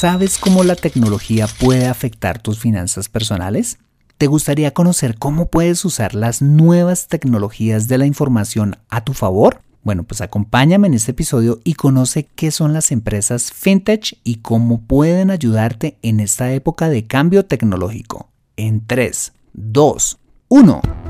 ¿Sabes 0.00 0.38
cómo 0.38 0.64
la 0.64 0.76
tecnología 0.76 1.46
puede 1.46 1.86
afectar 1.86 2.40
tus 2.40 2.58
finanzas 2.58 3.10
personales? 3.10 3.76
¿Te 4.16 4.28
gustaría 4.28 4.72
conocer 4.72 5.18
cómo 5.18 5.50
puedes 5.50 5.84
usar 5.84 6.14
las 6.14 6.40
nuevas 6.40 7.06
tecnologías 7.06 7.86
de 7.86 7.98
la 7.98 8.06
información 8.06 8.78
a 8.88 9.04
tu 9.04 9.12
favor? 9.12 9.60
Bueno, 9.82 10.04
pues 10.04 10.22
acompáñame 10.22 10.86
en 10.86 10.94
este 10.94 11.10
episodio 11.10 11.60
y 11.64 11.74
conoce 11.74 12.24
qué 12.34 12.50
son 12.50 12.72
las 12.72 12.92
empresas 12.92 13.52
fintech 13.52 14.18
y 14.24 14.36
cómo 14.36 14.80
pueden 14.80 15.30
ayudarte 15.30 15.98
en 16.00 16.20
esta 16.20 16.50
época 16.54 16.88
de 16.88 17.06
cambio 17.06 17.44
tecnológico. 17.44 18.30
En 18.56 18.86
3, 18.86 19.34
2, 19.52 20.18
1. 20.48 21.09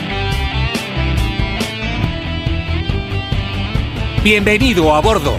Bienvenido 4.23 4.93
a 4.93 5.01
bordo. 5.01 5.33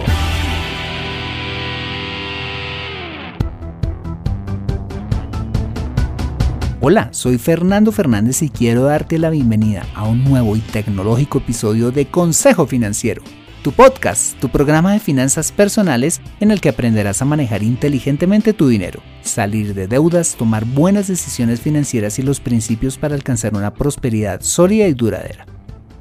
Hola, 6.80 7.08
soy 7.12 7.38
Fernando 7.38 7.92
Fernández 7.92 8.42
y 8.42 8.48
quiero 8.48 8.82
darte 8.82 9.20
la 9.20 9.30
bienvenida 9.30 9.86
a 9.94 10.08
un 10.08 10.24
nuevo 10.24 10.56
y 10.56 10.58
tecnológico 10.58 11.38
episodio 11.38 11.92
de 11.92 12.06
Consejo 12.06 12.66
Financiero, 12.66 13.22
tu 13.62 13.70
podcast, 13.70 14.36
tu 14.40 14.48
programa 14.48 14.94
de 14.94 14.98
finanzas 14.98 15.52
personales 15.52 16.20
en 16.40 16.50
el 16.50 16.60
que 16.60 16.70
aprenderás 16.70 17.22
a 17.22 17.24
manejar 17.24 17.62
inteligentemente 17.62 18.52
tu 18.52 18.66
dinero, 18.66 19.00
salir 19.22 19.74
de 19.74 19.86
deudas, 19.86 20.34
tomar 20.34 20.64
buenas 20.64 21.06
decisiones 21.06 21.60
financieras 21.60 22.18
y 22.18 22.22
los 22.22 22.40
principios 22.40 22.98
para 22.98 23.14
alcanzar 23.14 23.54
una 23.54 23.74
prosperidad 23.74 24.40
sólida 24.40 24.88
y 24.88 24.94
duradera. 24.94 25.46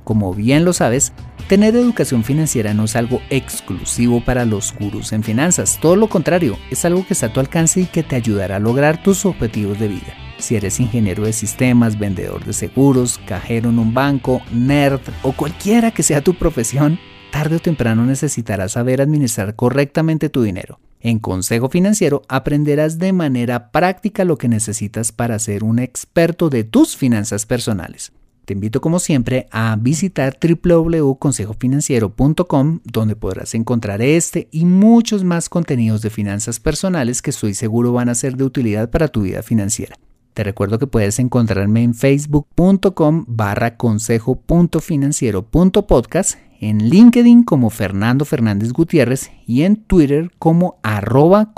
Como 0.03 0.33
bien 0.33 0.65
lo 0.65 0.73
sabes, 0.73 1.13
tener 1.51 1.75
educación 1.75 2.23
financiera 2.23 2.73
no 2.73 2.85
es 2.85 2.95
algo 2.95 3.21
exclusivo 3.29 4.23
para 4.23 4.45
los 4.45 4.73
gurús 4.73 5.11
en 5.11 5.21
finanzas, 5.21 5.77
todo 5.81 5.97
lo 5.97 6.07
contrario, 6.07 6.57
es 6.69 6.85
algo 6.85 7.05
que 7.05 7.11
está 7.11 7.25
a 7.25 7.33
tu 7.33 7.41
alcance 7.41 7.81
y 7.81 7.87
que 7.87 8.03
te 8.03 8.15
ayudará 8.15 8.55
a 8.55 8.59
lograr 8.59 9.03
tus 9.03 9.25
objetivos 9.25 9.77
de 9.77 9.89
vida. 9.89 10.15
Si 10.37 10.55
eres 10.55 10.79
ingeniero 10.79 11.25
de 11.25 11.33
sistemas, 11.33 11.99
vendedor 11.99 12.45
de 12.45 12.53
seguros, 12.53 13.19
cajero 13.27 13.69
en 13.69 13.79
un 13.79 13.93
banco, 13.93 14.41
nerd 14.53 15.01
o 15.23 15.33
cualquiera 15.33 15.91
que 15.91 16.03
sea 16.03 16.21
tu 16.21 16.35
profesión, 16.35 16.97
tarde 17.33 17.57
o 17.57 17.59
temprano 17.59 18.05
necesitarás 18.05 18.71
saber 18.71 19.01
administrar 19.01 19.53
correctamente 19.53 20.29
tu 20.29 20.43
dinero. 20.43 20.79
En 21.01 21.19
Consejo 21.19 21.67
Financiero 21.67 22.21
aprenderás 22.29 22.97
de 22.97 23.11
manera 23.11 23.71
práctica 23.71 24.23
lo 24.23 24.37
que 24.37 24.47
necesitas 24.47 25.11
para 25.11 25.37
ser 25.37 25.65
un 25.65 25.79
experto 25.79 26.49
de 26.49 26.63
tus 26.63 26.95
finanzas 26.95 27.45
personales. 27.45 28.13
Te 28.51 28.53
invito 28.53 28.81
como 28.81 28.99
siempre 28.99 29.47
a 29.49 29.77
visitar 29.79 30.37
www.consejofinanciero.com 30.37 32.79
donde 32.83 33.15
podrás 33.15 33.55
encontrar 33.55 34.01
este 34.01 34.49
y 34.51 34.65
muchos 34.65 35.23
más 35.23 35.47
contenidos 35.47 36.01
de 36.01 36.09
finanzas 36.09 36.59
personales 36.59 37.21
que 37.21 37.29
estoy 37.29 37.53
seguro 37.53 37.93
van 37.93 38.09
a 38.09 38.15
ser 38.15 38.35
de 38.35 38.43
utilidad 38.43 38.89
para 38.89 39.07
tu 39.07 39.21
vida 39.21 39.41
financiera. 39.41 39.95
Te 40.33 40.43
recuerdo 40.43 40.79
que 40.79 40.87
puedes 40.87 41.17
encontrarme 41.19 41.81
en 41.81 41.93
facebook.com 41.93 43.23
barra 43.25 43.77
consejo.financiero.podcast, 43.77 46.37
en 46.59 46.89
LinkedIn 46.89 47.43
como 47.43 47.69
Fernando 47.69 48.25
Fernández 48.25 48.73
Gutiérrez 48.73 49.31
y 49.47 49.61
en 49.61 49.77
Twitter 49.77 50.29
como 50.39 50.77
arroba. 50.83 51.53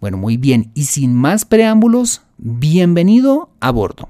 Bueno, 0.00 0.16
muy 0.16 0.38
bien, 0.38 0.70
y 0.72 0.84
sin 0.84 1.14
más 1.14 1.44
preámbulos, 1.44 2.22
bienvenido 2.38 3.50
a 3.60 3.70
bordo. 3.70 4.08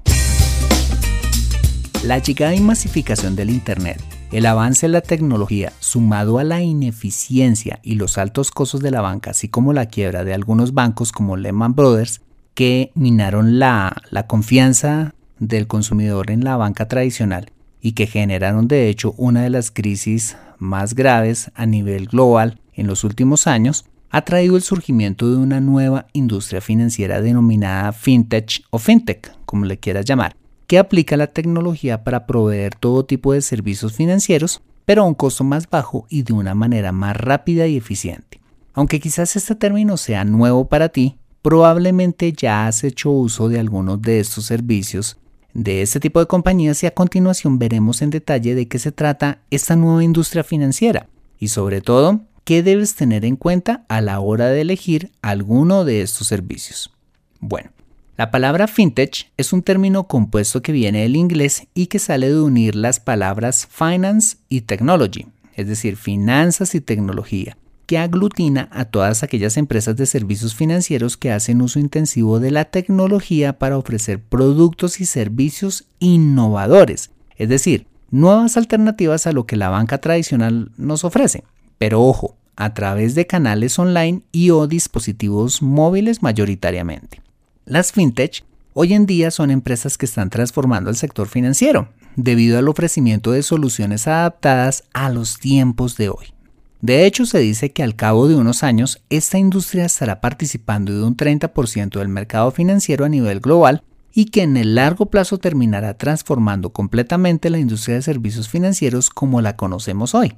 La 2.03 2.17
llegada 2.17 2.53
y 2.53 2.59
masificación 2.59 3.37
del 3.37 3.49
Internet, 3.49 3.97
el 4.33 4.45
avance 4.45 4.85
en 4.85 4.91
la 4.91 4.99
tecnología, 4.99 5.71
sumado 5.79 6.37
a 6.37 6.43
la 6.43 6.61
ineficiencia 6.61 7.79
y 7.81 7.95
los 7.95 8.17
altos 8.17 8.51
costos 8.51 8.81
de 8.81 8.91
la 8.91 8.99
banca, 8.99 9.31
así 9.31 9.47
como 9.47 9.71
la 9.71 9.85
quiebra 9.85 10.25
de 10.25 10.33
algunos 10.33 10.73
bancos 10.73 11.13
como 11.13 11.37
Lehman 11.37 11.75
Brothers, 11.75 12.19
que 12.55 12.91
minaron 12.93 13.57
la, 13.57 14.01
la 14.09 14.27
confianza 14.27 15.15
del 15.39 15.67
consumidor 15.67 16.29
en 16.29 16.43
la 16.43 16.57
banca 16.57 16.89
tradicional 16.89 17.53
y 17.79 17.93
que 17.93 18.05
generaron 18.05 18.67
de 18.67 18.89
hecho 18.89 19.13
una 19.17 19.43
de 19.43 19.49
las 19.49 19.71
crisis 19.71 20.35
más 20.57 20.95
graves 20.95 21.51
a 21.55 21.65
nivel 21.65 22.07
global 22.07 22.59
en 22.73 22.87
los 22.87 23.05
últimos 23.05 23.47
años, 23.47 23.85
ha 24.09 24.23
traído 24.25 24.57
el 24.57 24.61
surgimiento 24.61 25.31
de 25.31 25.37
una 25.37 25.61
nueva 25.61 26.07
industria 26.11 26.59
financiera 26.59 27.21
denominada 27.21 27.93
fintech 27.93 28.65
o 28.71 28.77
fintech, 28.77 29.33
como 29.45 29.63
le 29.63 29.79
quieras 29.79 30.03
llamar, 30.03 30.35
que 30.67 30.77
aplica 30.77 31.17
la 31.17 31.27
tecnología 31.27 32.03
para 32.03 32.25
proveer 32.25 32.75
todo 32.75 33.05
tipo 33.05 33.33
de 33.33 33.41
servicios 33.41 33.93
financieros, 33.93 34.61
pero 34.85 35.03
a 35.03 35.05
un 35.05 35.13
costo 35.13 35.43
más 35.43 35.69
bajo 35.69 36.05
y 36.09 36.23
de 36.23 36.33
una 36.33 36.55
manera 36.55 36.91
más 36.91 37.15
rápida 37.15 37.67
y 37.67 37.77
eficiente. 37.77 38.41
Aunque 38.73 38.99
quizás 38.99 39.35
este 39.35 39.55
término 39.55 39.97
sea 39.97 40.25
nuevo 40.25 40.67
para 40.67 40.89
ti, 40.89 41.17
probablemente 41.41 42.33
ya 42.33 42.67
has 42.67 42.83
hecho 42.83 43.11
uso 43.11 43.49
de 43.49 43.59
algunos 43.59 44.01
de 44.01 44.19
estos 44.19 44.45
servicios 44.45 45.17
de 45.53 45.81
este 45.81 45.99
tipo 45.99 46.19
de 46.19 46.25
compañías 46.25 46.81
y 46.83 46.87
a 46.87 46.91
continuación 46.91 47.59
veremos 47.59 48.01
en 48.01 48.09
detalle 48.09 48.55
de 48.55 48.67
qué 48.67 48.79
se 48.79 48.91
trata 48.91 49.39
esta 49.51 49.75
nueva 49.75 50.03
industria 50.03 50.43
financiera 50.43 51.07
y 51.39 51.49
sobre 51.49 51.81
todo 51.81 52.21
qué 52.43 52.63
debes 52.63 52.95
tener 52.95 53.23
en 53.23 53.35
cuenta 53.35 53.85
a 53.87 54.01
la 54.01 54.19
hora 54.19 54.47
de 54.47 54.61
elegir 54.61 55.11
alguno 55.21 55.85
de 55.85 56.01
estos 56.01 56.27
servicios. 56.27 56.91
Bueno, 57.39 57.69
la 58.15 58.29
palabra 58.29 58.67
fintech 58.67 59.31
es 59.37 59.53
un 59.53 59.63
término 59.63 60.03
compuesto 60.03 60.61
que 60.61 60.71
viene 60.71 61.01
del 61.01 61.15
inglés 61.15 61.65
y 61.73 61.87
que 61.87 61.97
sale 61.97 62.29
de 62.29 62.39
unir 62.39 62.75
las 62.75 62.99
palabras 62.99 63.67
finance 63.71 64.37
y 64.49 64.61
technology, 64.61 65.25
es 65.55 65.67
decir, 65.67 65.95
finanzas 65.95 66.75
y 66.75 66.81
tecnología, 66.81 67.57
que 67.87 67.97
aglutina 67.97 68.69
a 68.71 68.85
todas 68.85 69.23
aquellas 69.23 69.57
empresas 69.57 69.95
de 69.95 70.05
servicios 70.05 70.53
financieros 70.53 71.17
que 71.17 71.31
hacen 71.31 71.59
uso 71.63 71.79
intensivo 71.79 72.39
de 72.39 72.51
la 72.51 72.65
tecnología 72.65 73.57
para 73.57 73.79
ofrecer 73.79 74.21
productos 74.21 75.01
y 75.01 75.07
servicios 75.07 75.85
innovadores, 75.97 77.09
es 77.35 77.49
decir, 77.49 77.87
nuevas 78.11 78.57
alternativas 78.57 79.25
a 79.25 79.31
lo 79.31 79.47
que 79.47 79.57
la 79.57 79.69
banca 79.69 79.97
tradicional 79.97 80.71
nos 80.77 81.03
ofrece. 81.03 81.45
Pero 81.79 82.03
ojo, 82.03 82.37
a 82.55 82.75
través 82.75 83.15
de 83.15 83.25
canales 83.25 83.79
online 83.79 84.21
y 84.31 84.51
o 84.51 84.67
dispositivos 84.67 85.63
móviles 85.63 86.21
mayoritariamente. 86.21 87.22
Las 87.65 87.93
fintech 87.93 88.43
hoy 88.73 88.93
en 88.93 89.05
día 89.05 89.31
son 89.31 89.49
empresas 89.49 89.97
que 89.97 90.05
están 90.05 90.29
transformando 90.29 90.89
el 90.89 90.97
sector 90.97 91.29
financiero 91.29 91.87
debido 92.17 92.59
al 92.59 92.67
ofrecimiento 92.67 93.31
de 93.31 93.41
soluciones 93.41 94.05
adaptadas 94.05 94.83
a 94.93 95.09
los 95.09 95.39
tiempos 95.39 95.95
de 95.95 96.09
hoy. 96.09 96.33
De 96.81 97.05
hecho, 97.05 97.25
se 97.25 97.39
dice 97.39 97.71
que 97.71 97.81
al 97.81 97.95
cabo 97.95 98.27
de 98.27 98.35
unos 98.35 98.63
años, 98.63 99.01
esta 99.09 99.37
industria 99.37 99.85
estará 99.85 100.19
participando 100.19 100.91
de 100.91 101.03
un 101.05 101.15
30% 101.15 101.99
del 101.99 102.09
mercado 102.09 102.51
financiero 102.51 103.05
a 103.05 103.09
nivel 103.09 103.39
global 103.39 103.83
y 104.13 104.25
que 104.25 104.41
en 104.41 104.57
el 104.57 104.75
largo 104.75 105.05
plazo 105.05 105.37
terminará 105.37 105.93
transformando 105.93 106.71
completamente 106.71 107.49
la 107.49 107.59
industria 107.59 107.95
de 107.95 108.01
servicios 108.01 108.49
financieros 108.49 109.09
como 109.09 109.39
la 109.39 109.55
conocemos 109.55 110.13
hoy. 110.13 110.33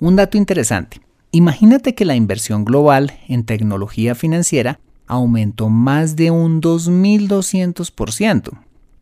Un 0.00 0.16
dato 0.16 0.38
interesante. 0.38 1.02
Imagínate 1.32 1.94
que 1.94 2.06
la 2.06 2.16
inversión 2.16 2.64
global 2.64 3.12
en 3.28 3.44
tecnología 3.44 4.14
financiera 4.14 4.80
aumentó 5.12 5.68
más 5.68 6.16
de 6.16 6.30
un 6.30 6.62
2.200%, 6.62 8.50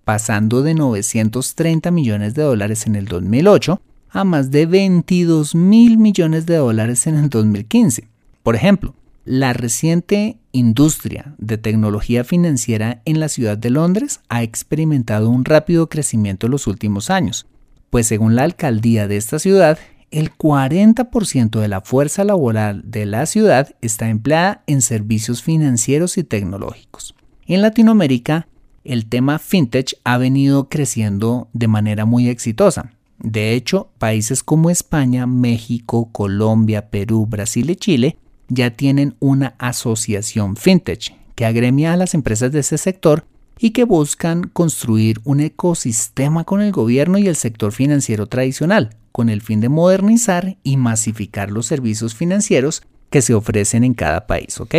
pasando 0.05 0.63
de 0.63 0.75
930 0.75 1.91
millones 1.93 2.35
de 2.35 2.43
dólares 2.43 2.87
en 2.89 2.97
el 2.97 3.07
2008 3.07 3.81
a 4.11 4.25
más 4.25 4.51
de 4.51 4.67
22 4.67 5.55
mil 5.55 5.99
millones 5.99 6.47
de 6.47 6.57
dólares 6.57 7.07
en 7.07 7.15
el 7.15 7.31
2015. 7.31 8.09
Por 8.43 8.57
ejemplo, 8.57 8.95
la 9.25 9.53
reciente 9.53 10.39
industria 10.51 11.37
de 11.39 11.59
tecnología 11.59 12.25
financiera 12.25 13.03
en 13.05 13.21
la 13.21 13.29
ciudad 13.29 13.57
de 13.57 13.71
Londres 13.71 14.19
ha 14.29 14.43
experimentado 14.43 15.31
un 15.31 15.45
rápido 15.45 15.89
crecimiento 15.89 16.47
en 16.47 16.53
los 16.53 16.67
últimos 16.67 17.09
años, 17.11 17.47
pues 17.89 18.09
según 18.09 18.35
la 18.35 18.43
alcaldía 18.43 19.07
de 19.07 19.17
esta 19.17 19.39
ciudad, 19.39 19.79
el 20.11 20.37
40% 20.37 21.61
de 21.61 21.69
la 21.69 21.81
fuerza 21.81 22.25
laboral 22.25 22.83
de 22.85 23.07
la 23.07 23.27
ciudad 23.27 23.75
está 23.81 24.09
empleada 24.09 24.63
en 24.67 24.83
servicios 24.83 25.43
financieros 25.43 26.19
y 26.19 26.25
tecnológicos. 26.25 27.15
En 27.47 27.63
Latinoamérica, 27.63 28.49
el 28.85 29.07
tema 29.07 29.39
fintech 29.39 29.95
ha 30.05 30.19
venido 30.19 30.69
creciendo 30.69 31.49
de 31.53 31.69
manera 31.69 32.05
muy 32.07 32.29
exitosa. 32.29 32.93
De 33.19 33.55
hecho, 33.55 33.91
países 33.99 34.43
como 34.43 34.71
España, 34.71 35.27
México, 35.27 36.09
Colombia, 36.11 36.89
Perú, 36.91 37.27
Brasil 37.27 37.71
y 37.71 37.77
Chile 37.77 38.17
ya 38.49 38.71
tienen 38.71 39.15
una 39.21 39.55
asociación 39.59 40.57
fintech 40.57 41.15
que 41.35 41.45
agremia 41.45 41.93
a 41.93 41.97
las 41.97 42.15
empresas 42.15 42.51
de 42.53 42.61
ese 42.61 42.79
sector 42.79 43.25
y 43.63 43.71
que 43.71 43.85
buscan 43.85 44.45
construir 44.45 45.21
un 45.25 45.41
ecosistema 45.41 46.45
con 46.45 46.63
el 46.63 46.73
gobierno 46.73 47.19
y 47.19 47.29
el 47.29 47.37
sector 47.37 47.73
financiero 47.73 48.27
tradicional, 48.27 48.97
con 49.13 49.29
el 49.29 49.43
fin 49.43 49.61
de 49.61 49.69
modernizar 49.69 50.57
y 50.63 50.79
masificar 50.79 51.51
los 51.51 51.67
servicios 51.67 52.15
financieros 52.15 52.83
que 53.11 53.21
se 53.21 53.35
ofrecen 53.35 53.85
en 53.85 53.93
cada 53.93 54.27
país, 54.27 54.59
¿ok? 54.61 54.77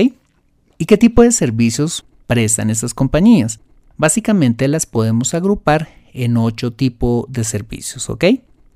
¿Y 0.80 0.86
qué 0.86 0.98
tipo 0.98 1.22
de 1.22 1.32
servicios 1.32 2.06
prestan 2.26 2.72
estas 2.72 2.96
compañías? 2.96 3.60
Básicamente 3.98 4.68
las 4.68 4.88
podemos 4.88 5.36
agrupar 5.36 5.90
en 6.14 6.36
ocho 6.38 6.74
tipos 6.74 7.26
de 7.30 7.44
servicios, 7.44 8.10
¿ok? 8.10 8.26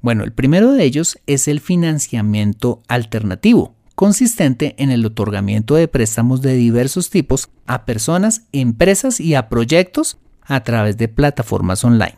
Bueno, 0.02 0.24
el 0.24 0.34
primero 0.34 0.72
de 0.74 0.84
ellos 0.84 1.18
es 1.26 1.48
el 1.48 1.60
financiamiento 1.60 2.84
alternativo, 2.88 3.74
consistente 3.96 4.76
en 4.78 4.92
el 4.92 5.06
otorgamiento 5.06 5.76
de 5.76 5.88
préstamos 5.88 6.42
de 6.42 6.54
diversos 6.54 7.10
tipos 7.10 7.50
a 7.66 7.86
personas, 7.86 8.44
empresas 8.52 9.20
y 9.20 9.36
a 9.36 9.50
proyectos 9.50 10.18
a 10.44 10.62
través 10.64 10.98
de 10.98 11.08
plataformas 11.08 11.84
online. 11.84 12.18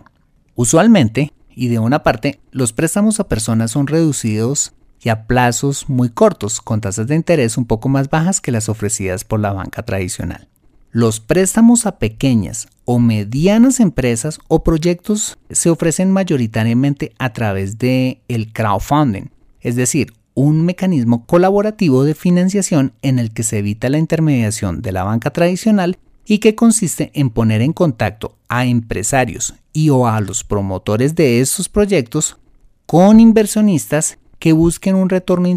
Usualmente, 0.55 1.33
y 1.49 1.69
de 1.69 1.79
una 1.79 2.03
parte, 2.03 2.39
los 2.51 2.73
préstamos 2.73 3.19
a 3.19 3.27
personas 3.27 3.71
son 3.71 3.87
reducidos 3.87 4.73
y 4.99 5.09
a 5.09 5.27
plazos 5.27 5.87
muy 5.87 6.09
cortos, 6.09 6.59
con 6.59 6.81
tasas 6.81 7.07
de 7.07 7.15
interés 7.15 7.57
un 7.57 7.65
poco 7.65 7.89
más 7.89 8.09
bajas 8.09 8.41
que 8.41 8.51
las 8.51 8.67
ofrecidas 8.67 9.23
por 9.23 9.39
la 9.39 9.53
banca 9.53 9.83
tradicional. 9.83 10.47
Los 10.91 11.19
préstamos 11.19 11.85
a 11.85 11.99
pequeñas 11.99 12.67
o 12.85 12.97
medianas 12.97 13.79
empresas 13.79 14.39
o 14.47 14.63
proyectos 14.63 15.37
se 15.49 15.69
ofrecen 15.69 16.11
mayoritariamente 16.11 17.13
a 17.19 17.33
través 17.33 17.77
de 17.77 18.23
el 18.27 18.51
crowdfunding, 18.51 19.29
es 19.61 19.75
decir, 19.75 20.13
un 20.37 20.63
mecanismo 20.63 21.25
colaborativo 21.25 22.03
de 22.03 22.13
financiación 22.13 22.93
en 23.01 23.17
el 23.17 23.31
que 23.31 23.41
se 23.41 23.57
evita 23.57 23.89
la 23.89 23.97
intermediación 23.97 24.83
de 24.83 24.91
la 24.91 25.03
banca 25.03 25.31
tradicional 25.31 25.97
y 26.27 26.37
que 26.37 26.53
consiste 26.53 27.09
en 27.15 27.31
poner 27.31 27.63
en 27.63 27.73
contacto 27.73 28.35
a 28.47 28.67
empresarios 28.67 29.55
y 29.73 29.89
o 29.89 30.05
a 30.05 30.21
los 30.21 30.43
promotores 30.43 31.15
de 31.15 31.41
estos 31.41 31.69
proyectos 31.69 32.37
con 32.85 33.19
inversionistas 33.19 34.19
que 34.37 34.53
busquen 34.53 34.93
un 34.93 35.09
retorno 35.09 35.49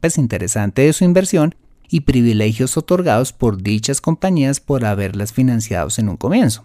pues, 0.00 0.16
interesante 0.16 0.80
de 0.80 0.94
su 0.94 1.04
inversión 1.04 1.54
y 1.90 2.00
privilegios 2.00 2.78
otorgados 2.78 3.34
por 3.34 3.62
dichas 3.62 4.00
compañías 4.00 4.58
por 4.58 4.86
haberlas 4.86 5.34
financiado 5.34 5.90
en 5.98 6.08
un 6.08 6.16
comienzo. 6.16 6.64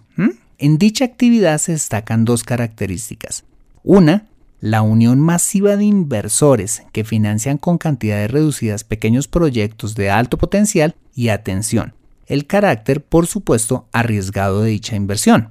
En 0.56 0.78
dicha 0.78 1.04
actividad 1.04 1.58
se 1.58 1.72
destacan 1.72 2.24
dos 2.24 2.42
características. 2.42 3.44
Una, 3.82 4.29
la 4.60 4.82
unión 4.82 5.20
masiva 5.20 5.76
de 5.76 5.84
inversores 5.84 6.82
que 6.92 7.04
financian 7.04 7.58
con 7.58 7.78
cantidades 7.78 8.30
reducidas 8.30 8.84
pequeños 8.84 9.28
proyectos 9.28 9.94
de 9.94 10.10
alto 10.10 10.38
potencial 10.38 10.94
y 11.14 11.28
atención, 11.28 11.94
el 12.26 12.46
carácter, 12.46 13.02
por 13.02 13.26
supuesto, 13.26 13.86
arriesgado 13.92 14.62
de 14.62 14.70
dicha 14.70 14.96
inversión. 14.96 15.50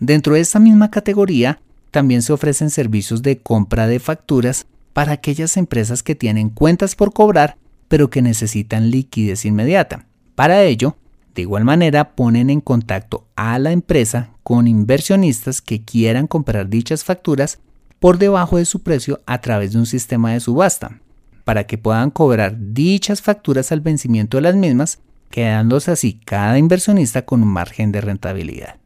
Dentro 0.00 0.34
de 0.34 0.40
esta 0.40 0.58
misma 0.58 0.90
categoría, 0.90 1.60
también 1.90 2.22
se 2.22 2.32
ofrecen 2.32 2.70
servicios 2.70 3.22
de 3.22 3.38
compra 3.38 3.86
de 3.86 4.00
facturas 4.00 4.66
para 4.92 5.12
aquellas 5.12 5.56
empresas 5.56 6.02
que 6.02 6.14
tienen 6.14 6.50
cuentas 6.50 6.94
por 6.94 7.12
cobrar 7.12 7.56
pero 7.88 8.10
que 8.10 8.22
necesitan 8.22 8.90
liquidez 8.90 9.44
inmediata. 9.44 10.06
Para 10.34 10.62
ello, 10.64 10.96
de 11.34 11.42
igual 11.42 11.64
manera, 11.64 12.14
ponen 12.14 12.50
en 12.50 12.60
contacto 12.60 13.26
a 13.36 13.58
la 13.58 13.72
empresa 13.72 14.30
con 14.42 14.68
inversionistas 14.68 15.60
que 15.60 15.82
quieran 15.82 16.26
comprar 16.26 16.68
dichas 16.68 17.04
facturas 17.04 17.58
por 18.00 18.18
debajo 18.18 18.58
de 18.58 18.64
su 18.64 18.82
precio 18.82 19.20
a 19.26 19.40
través 19.40 19.72
de 19.72 19.78
un 19.78 19.86
sistema 19.86 20.32
de 20.32 20.40
subasta, 20.40 21.00
para 21.44 21.64
que 21.64 21.78
puedan 21.78 22.10
cobrar 22.10 22.56
dichas 22.58 23.22
facturas 23.22 23.72
al 23.72 23.80
vencimiento 23.80 24.36
de 24.36 24.42
las 24.42 24.56
mismas, 24.56 24.98
quedándose 25.30 25.90
así 25.90 26.20
cada 26.24 26.58
inversionista 26.58 27.22
con 27.22 27.42
un 27.42 27.48
margen 27.48 27.92
de 27.92 28.00
rentabilidad. 28.00 28.76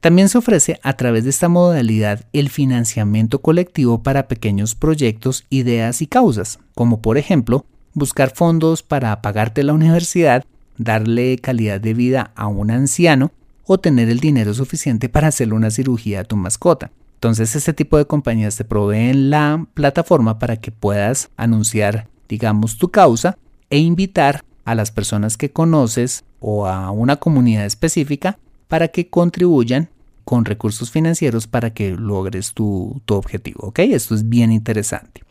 También 0.00 0.28
se 0.28 0.38
ofrece 0.38 0.78
a 0.82 0.92
través 0.92 1.24
de 1.24 1.30
esta 1.30 1.48
modalidad 1.48 2.24
el 2.32 2.50
financiamiento 2.50 3.40
colectivo 3.40 4.02
para 4.02 4.28
pequeños 4.28 4.74
proyectos, 4.74 5.44
ideas 5.50 6.02
y 6.02 6.06
causas, 6.06 6.60
como 6.74 7.02
por 7.02 7.18
ejemplo 7.18 7.66
buscar 7.94 8.30
fondos 8.30 8.84
para 8.84 9.20
pagarte 9.22 9.64
la 9.64 9.72
universidad, 9.72 10.44
darle 10.76 11.38
calidad 11.38 11.80
de 11.80 11.94
vida 11.94 12.30
a 12.36 12.46
un 12.46 12.70
anciano 12.70 13.32
o 13.66 13.78
tener 13.78 14.08
el 14.08 14.20
dinero 14.20 14.54
suficiente 14.54 15.08
para 15.08 15.28
hacerle 15.28 15.54
una 15.54 15.70
cirugía 15.70 16.20
a 16.20 16.24
tu 16.24 16.36
mascota. 16.36 16.92
Entonces 17.18 17.56
este 17.56 17.72
tipo 17.72 17.98
de 17.98 18.06
compañías 18.06 18.54
te 18.54 18.64
proveen 18.64 19.28
la 19.28 19.66
plataforma 19.74 20.38
para 20.38 20.58
que 20.58 20.70
puedas 20.70 21.30
anunciar, 21.36 22.06
digamos, 22.28 22.78
tu 22.78 22.92
causa 22.92 23.36
e 23.70 23.78
invitar 23.78 24.44
a 24.64 24.76
las 24.76 24.92
personas 24.92 25.36
que 25.36 25.50
conoces 25.50 26.22
o 26.38 26.68
a 26.68 26.92
una 26.92 27.16
comunidad 27.16 27.66
específica 27.66 28.38
para 28.68 28.86
que 28.86 29.08
contribuyan 29.08 29.88
con 30.24 30.44
recursos 30.44 30.92
financieros 30.92 31.48
para 31.48 31.74
que 31.74 31.90
logres 31.90 32.52
tu, 32.52 33.02
objetivo. 33.08 33.66
¿Ok? 33.66 33.80
Esto 33.80 34.14
es 34.14 34.28
bien 34.28 34.52
interesante. 34.52 35.24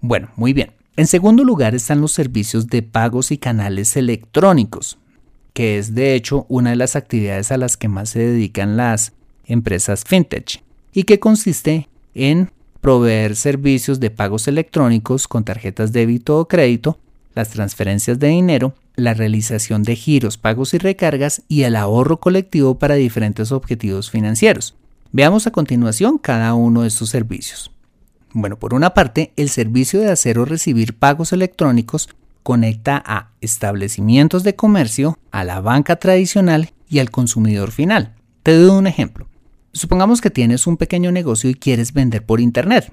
Bueno, 0.00 0.28
muy 0.36 0.52
bien. 0.52 0.70
En 0.96 1.08
segundo 1.08 1.42
lugar 1.42 1.74
están 1.74 2.00
los 2.00 2.12
servicios 2.12 2.68
de 2.68 2.82
pagos 2.82 3.32
y 3.32 3.38
canales 3.38 3.96
electrónicos, 3.96 4.96
que 5.54 5.76
es 5.78 5.96
de 5.96 6.14
hecho 6.14 6.46
una 6.48 6.70
de 6.70 6.76
las 6.76 6.94
actividades 6.94 7.50
a 7.50 7.56
las 7.56 7.76
que 7.76 7.88
más 7.88 8.10
se 8.10 8.20
dedican 8.20 8.76
las 8.76 9.12
empresas 9.44 10.04
fintech 10.04 10.62
y 10.92 11.04
que 11.04 11.20
consiste 11.20 11.88
en 12.14 12.50
proveer 12.80 13.36
servicios 13.36 14.00
de 14.00 14.10
pagos 14.10 14.48
electrónicos 14.48 15.28
con 15.28 15.44
tarjetas 15.44 15.92
débito 15.92 16.38
o 16.38 16.48
crédito, 16.48 16.98
las 17.34 17.50
transferencias 17.50 18.18
de 18.18 18.28
dinero, 18.28 18.74
la 18.96 19.14
realización 19.14 19.84
de 19.84 19.96
giros, 19.96 20.36
pagos 20.36 20.74
y 20.74 20.78
recargas 20.78 21.42
y 21.48 21.62
el 21.62 21.76
ahorro 21.76 22.18
colectivo 22.18 22.78
para 22.78 22.96
diferentes 22.96 23.52
objetivos 23.52 24.10
financieros. 24.10 24.74
Veamos 25.12 25.46
a 25.46 25.50
continuación 25.50 26.18
cada 26.18 26.54
uno 26.54 26.82
de 26.82 26.88
estos 26.88 27.10
servicios. 27.10 27.70
Bueno, 28.32 28.58
por 28.58 28.74
una 28.74 28.94
parte, 28.94 29.32
el 29.36 29.48
servicio 29.50 30.00
de 30.00 30.10
hacer 30.10 30.38
o 30.38 30.44
recibir 30.44 30.94
pagos 30.94 31.32
electrónicos 31.32 32.08
conecta 32.42 33.02
a 33.06 33.30
establecimientos 33.40 34.42
de 34.42 34.56
comercio, 34.56 35.18
a 35.30 35.44
la 35.44 35.60
banca 35.60 35.96
tradicional 35.96 36.70
y 36.88 36.98
al 36.98 37.10
consumidor 37.10 37.70
final. 37.70 38.14
Te 38.42 38.54
doy 38.56 38.76
un 38.76 38.86
ejemplo. 38.86 39.26
Supongamos 39.72 40.20
que 40.20 40.30
tienes 40.30 40.66
un 40.66 40.76
pequeño 40.76 41.12
negocio 41.12 41.48
y 41.48 41.54
quieres 41.54 41.92
vender 41.92 42.24
por 42.24 42.40
Internet. 42.40 42.92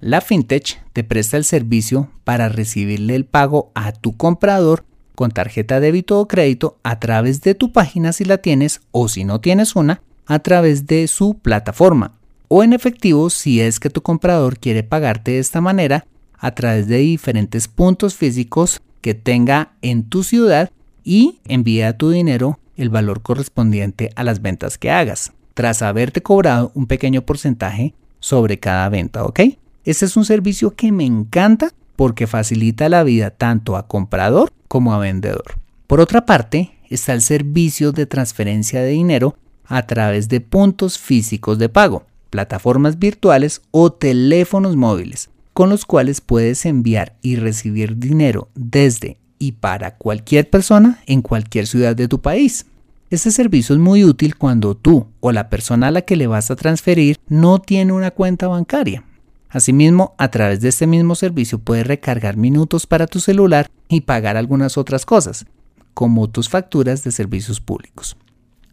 La 0.00 0.20
FinTech 0.20 0.80
te 0.92 1.04
presta 1.04 1.36
el 1.36 1.44
servicio 1.44 2.10
para 2.24 2.48
recibirle 2.48 3.14
el 3.14 3.24
pago 3.24 3.72
a 3.74 3.92
tu 3.92 4.16
comprador 4.16 4.84
con 5.14 5.32
tarjeta 5.32 5.80
débito 5.80 6.20
o 6.20 6.28
crédito 6.28 6.78
a 6.84 7.00
través 7.00 7.40
de 7.42 7.54
tu 7.54 7.72
página 7.72 8.12
si 8.12 8.24
la 8.24 8.38
tienes 8.38 8.80
o 8.92 9.08
si 9.08 9.24
no 9.24 9.40
tienes 9.40 9.74
una, 9.74 10.00
a 10.26 10.38
través 10.38 10.86
de 10.86 11.08
su 11.08 11.38
plataforma 11.38 12.18
o 12.48 12.62
en 12.62 12.72
efectivo 12.72 13.30
si 13.30 13.60
es 13.60 13.78
que 13.78 13.90
tu 13.90 14.02
comprador 14.02 14.58
quiere 14.58 14.82
pagarte 14.82 15.32
de 15.32 15.38
esta 15.38 15.60
manera 15.60 16.06
a 16.38 16.54
través 16.54 16.88
de 16.88 16.98
diferentes 16.98 17.68
puntos 17.68 18.14
físicos 18.14 18.80
que 19.00 19.14
tenga 19.14 19.72
en 19.82 20.04
tu 20.04 20.24
ciudad 20.24 20.70
y 21.04 21.40
envía 21.44 21.96
tu 21.96 22.10
dinero 22.10 22.58
el 22.76 22.88
valor 22.88 23.22
correspondiente 23.22 24.10
a 24.14 24.24
las 24.24 24.40
ventas 24.40 24.78
que 24.78 24.90
hagas, 24.90 25.32
tras 25.58 25.82
haberte 25.82 26.22
cobrado 26.22 26.70
un 26.76 26.86
pequeño 26.86 27.22
porcentaje 27.22 27.92
sobre 28.20 28.60
cada 28.60 28.88
venta, 28.90 29.24
¿ok? 29.24 29.40
Este 29.82 30.04
es 30.04 30.16
un 30.16 30.24
servicio 30.24 30.76
que 30.76 30.92
me 30.92 31.04
encanta 31.04 31.72
porque 31.96 32.28
facilita 32.28 32.88
la 32.88 33.02
vida 33.02 33.30
tanto 33.30 33.74
a 33.74 33.88
comprador 33.88 34.52
como 34.68 34.94
a 34.94 34.98
vendedor. 34.98 35.58
Por 35.88 35.98
otra 35.98 36.26
parte, 36.26 36.78
está 36.88 37.12
el 37.12 37.22
servicio 37.22 37.90
de 37.90 38.06
transferencia 38.06 38.82
de 38.82 38.90
dinero 38.90 39.36
a 39.64 39.84
través 39.84 40.28
de 40.28 40.40
puntos 40.40 40.96
físicos 40.96 41.58
de 41.58 41.68
pago 41.68 42.04
plataformas 42.30 43.00
virtuales 43.00 43.62
o 43.72 43.90
teléfonos 43.90 44.76
móviles, 44.76 45.28
con 45.54 45.70
los 45.70 45.84
cuales 45.84 46.20
puedes 46.20 46.64
enviar 46.66 47.16
y 47.20 47.34
recibir 47.34 47.98
dinero 47.98 48.48
desde 48.54 49.16
y 49.40 49.52
para 49.52 49.96
cualquier 49.96 50.48
persona 50.48 51.00
en 51.06 51.20
cualquier 51.20 51.66
ciudad 51.66 51.96
de 51.96 52.06
tu 52.06 52.20
país. 52.20 52.64
Este 53.10 53.30
servicio 53.30 53.74
es 53.74 53.80
muy 53.80 54.04
útil 54.04 54.36
cuando 54.36 54.74
tú 54.74 55.06
o 55.20 55.32
la 55.32 55.48
persona 55.48 55.88
a 55.88 55.90
la 55.90 56.02
que 56.02 56.16
le 56.16 56.26
vas 56.26 56.50
a 56.50 56.56
transferir 56.56 57.18
no 57.28 57.58
tiene 57.58 57.94
una 57.94 58.10
cuenta 58.10 58.48
bancaria. 58.48 59.02
Asimismo, 59.48 60.14
a 60.18 60.30
través 60.30 60.60
de 60.60 60.68
este 60.68 60.86
mismo 60.86 61.14
servicio 61.14 61.58
puedes 61.58 61.86
recargar 61.86 62.36
minutos 62.36 62.86
para 62.86 63.06
tu 63.06 63.18
celular 63.18 63.70
y 63.88 64.02
pagar 64.02 64.36
algunas 64.36 64.76
otras 64.76 65.06
cosas, 65.06 65.46
como 65.94 66.28
tus 66.28 66.50
facturas 66.50 67.02
de 67.02 67.10
servicios 67.10 67.62
públicos. 67.62 68.18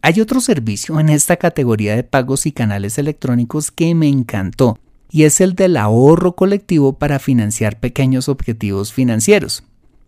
Hay 0.02 0.20
otro 0.20 0.42
servicio 0.42 1.00
en 1.00 1.08
esta 1.08 1.38
categoría 1.38 1.96
de 1.96 2.04
pagos 2.04 2.46
y 2.46 2.52
canales 2.52 2.98
electrónicos 2.98 3.72
que 3.72 3.96
me 3.96 4.10
encantó 4.10 4.78
y 5.10 5.24
es 5.24 5.40
el 5.40 5.56
del 5.56 5.78
ahorro 5.78 6.36
colectivo 6.36 7.00
para 7.00 7.20
financiar 7.20 7.80
pequeños 7.80 8.28
objetivos 8.28 8.92
financieros. 8.92 9.64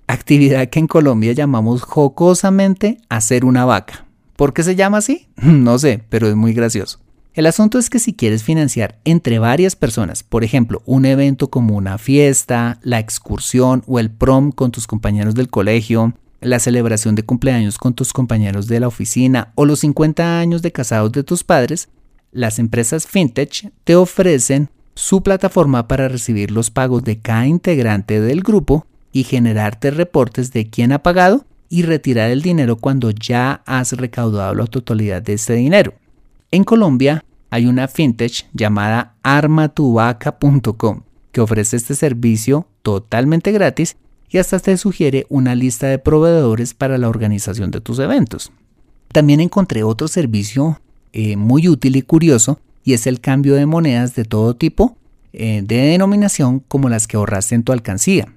Actividad 0.05 0.67
que 0.67 0.79
en 0.79 0.88
Colombia 0.88 1.31
llamamos 1.31 1.81
jocosamente 1.81 2.98
hacer 3.07 3.46
una 3.46 3.63
vaca. 3.63 4.07
¿Por 4.38 4.53
qué 4.53 4.63
se 4.63 4.75
llama 4.75 5.00
así? 5.00 5.27
No 5.41 5.77
sé, 5.79 6.03
pero 6.10 6.29
es 6.29 6.36
muy 6.36 6.53
gracioso. 6.53 7.00
El 7.34 7.46
asunto 7.46 7.77
es 7.77 7.89
que 7.89 8.00
si 8.00 8.13
quieres 8.13 8.44
financiar 8.44 9.00
entre 9.03 9.39
varias 9.39 9.75
personas, 9.75 10.24
por 10.24 10.44
ejemplo, 10.44 10.82
un 10.86 11.06
evento 11.06 11.50
como 11.50 11.75
una 11.75 11.98
fiesta, 11.98 12.79
la 12.82 13.00
excursión 13.00 13.84
o 13.86 14.00
el 14.00 14.10
prom 14.10 14.51
con 14.51 14.72
tus 14.72 14.88
compañeros 14.88 15.36
del 15.36 15.50
colegio, 15.50 16.13
la 16.39 16.60
celebración 16.60 17.15
de 17.15 17.24
cumpleaños 17.24 17.77
con 17.77 17.94
tus 17.94 18.13
compañeros 18.13 18.67
de 18.67 18.79
la 18.79 18.88
oficina 18.88 19.51
o 19.56 19.65
los 19.65 19.79
50 19.79 20.39
años 20.39 20.62
de 20.62 20.72
casados 20.72 21.12
de 21.12 21.24
tus 21.24 21.44
padres, 21.44 21.89
las 22.32 22.60
empresas 22.60 23.08
fintech 23.08 23.72
te 23.84 23.96
ofrecen 23.96 24.70
su 24.94 25.22
plataforma 25.22 25.88
para 25.88 26.10
recibir 26.10 26.51
los 26.51 26.72
pagos 26.72 27.03
de 27.03 27.20
cada 27.20 27.48
integrante 27.48 28.20
del 28.20 28.41
grupo 28.41 28.86
y 29.12 29.24
generarte 29.24 29.91
reportes 29.91 30.51
de 30.53 30.70
quién 30.70 30.91
ha 30.91 31.03
pagado 31.03 31.46
y 31.70 31.84
retirar 31.84 32.30
el 32.32 32.42
dinero 32.42 32.78
cuando 32.78 33.12
ya 33.12 33.62
has 33.66 33.94
recaudado 33.94 34.54
la 34.56 34.66
totalidad 34.68 35.22
de 35.22 35.34
ese 35.34 35.54
dinero. 35.54 35.94
En 36.52 36.64
Colombia 36.64 37.24
hay 37.50 37.66
una 37.66 37.88
fintech 37.88 38.48
llamada 38.54 39.16
armatuvaca.com 39.24 41.02
que 41.32 41.42
ofrece 41.42 41.78
este 41.78 41.96
servicio 41.96 42.68
totalmente 42.82 43.52
gratis 43.52 43.98
y 44.30 44.38
hasta 44.38 44.60
te 44.60 44.76
sugiere 44.78 45.26
una 45.30 45.56
lista 45.56 45.88
de 45.88 46.00
proveedores 46.00 46.74
para 46.74 46.98
la 46.98 47.10
organización 47.10 47.72
de 47.72 47.82
tus 47.82 48.00
eventos. 48.00 48.52
También 49.12 49.40
encontré 49.40 49.84
otro 49.84 50.08
servicio 50.08 50.82
eh, 51.14 51.38
muy 51.38 51.68
útil 51.68 51.96
y 51.96 52.02
curioso 52.02 52.60
y 52.84 52.94
es 52.94 53.08
el 53.08 53.20
cambio 53.20 53.56
de 53.56 53.66
monedas 53.66 54.16
de 54.16 54.26
todo 54.26 54.56
tipo 54.56 54.98
eh, 55.34 55.62
de 55.64 55.78
denominación 55.78 56.60
como 56.60 56.90
las 56.90 57.08
que 57.08 57.18
ahorraste 57.18 57.56
en 57.56 57.64
tu 57.64 57.72
alcancía. 57.72 58.28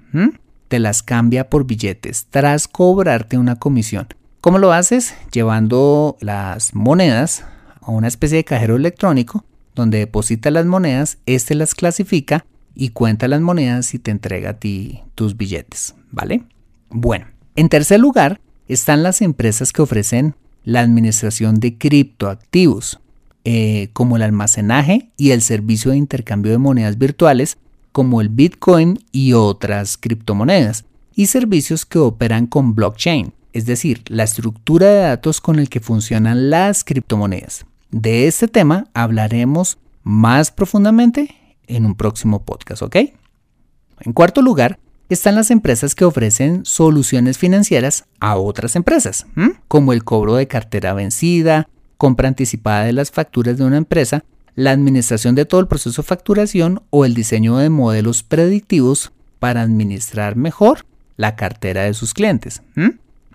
Te 0.71 0.79
las 0.79 1.03
cambia 1.03 1.50
por 1.50 1.67
billetes 1.67 2.29
tras 2.31 2.69
cobrarte 2.69 3.37
una 3.37 3.57
comisión. 3.57 4.07
¿Cómo 4.41 4.61
lo 4.61 4.73
haces? 4.73 5.17
Llevando 5.33 6.17
las 6.21 6.77
monedas 6.77 7.45
a 7.81 7.91
una 7.91 8.07
especie 8.07 8.37
de 8.37 8.45
cajero 8.45 8.77
electrónico 8.77 9.45
donde 9.75 9.99
deposita 9.99 10.49
las 10.53 10.67
monedas, 10.67 11.19
este 11.27 11.57
las 11.57 11.75
clasifica 11.75 12.47
y 12.73 12.91
cuenta 12.91 13.27
las 13.27 13.41
monedas 13.41 13.95
y 13.95 13.99
te 13.99 14.12
entrega 14.12 14.50
a 14.50 14.59
ti 14.61 15.00
tus 15.17 15.37
billetes, 15.37 15.97
¿vale? 16.12 16.45
Bueno, 16.89 17.27
en 17.57 17.69
tercer 17.69 17.99
lugar 17.99 18.41
están 18.69 19.03
las 19.03 19.23
empresas 19.23 19.73
que 19.73 19.83
ofrecen 19.83 20.37
la 20.62 20.83
administración 20.83 21.59
de 21.59 21.79
criptoactivos, 21.79 23.00
eh, 23.45 23.89
como 23.93 24.15
el 24.15 24.23
almacenaje 24.23 25.11
y 25.17 25.33
el 25.33 25.43
servicio 25.43 25.91
de 25.91 25.97
intercambio 25.97 26.53
de 26.53 26.59
monedas 26.59 26.97
virtuales, 26.97 27.59
como 27.92 28.20
el 28.20 28.28
Bitcoin 28.28 28.99
y 29.12 29.32
otras 29.32 29.97
criptomonedas, 29.97 30.85
y 31.14 31.26
servicios 31.26 31.85
que 31.85 31.99
operan 31.99 32.47
con 32.47 32.75
blockchain, 32.75 33.32
es 33.52 33.66
decir, 33.66 34.02
la 34.06 34.23
estructura 34.25 34.87
de 34.87 35.00
datos 35.00 35.40
con 35.40 35.59
el 35.59 35.68
que 35.68 35.80
funcionan 35.80 36.50
las 36.50 36.85
criptomonedas. 36.85 37.66
De 37.90 38.26
este 38.26 38.49
tema 38.49 38.87
hablaremos 38.94 39.78
más 40.02 40.50
profundamente 40.50 41.35
en 41.66 41.85
un 41.85 41.94
próximo 41.94 42.44
podcast, 42.44 42.82
¿ok? 42.82 42.97
En 44.00 44.12
cuarto 44.12 44.42
lugar, 44.42 44.78
están 45.09 45.35
las 45.35 45.50
empresas 45.50 45.94
que 45.94 46.04
ofrecen 46.04 46.64
soluciones 46.64 47.37
financieras 47.37 48.06
a 48.20 48.37
otras 48.37 48.76
empresas, 48.76 49.26
como 49.66 49.92
el 49.92 50.04
cobro 50.04 50.37
de 50.37 50.47
cartera 50.47 50.94
vencida, 50.94 51.68
compra 51.97 52.28
anticipada 52.28 52.85
de 52.85 52.92
las 52.92 53.11
facturas 53.11 53.59
de 53.59 53.64
una 53.64 53.76
empresa, 53.76 54.25
la 54.54 54.73
administración 54.73 55.35
de 55.35 55.45
todo 55.45 55.61
el 55.61 55.69
proceso 55.69 56.02
de 56.02 56.09
facturación 56.09 56.83
o 56.90 57.04
el 57.04 57.14
diseño 57.14 57.57
de 57.59 57.71
modelos 57.71 58.23
predictivos 58.23 59.12
para 59.38 59.62
administrar 59.62 60.37
mejor 60.37 60.87
la 61.16 61.37
cartera 61.37 61.83
de 61.83 61.95
sus 61.95 62.14
clientes. 62.14 62.62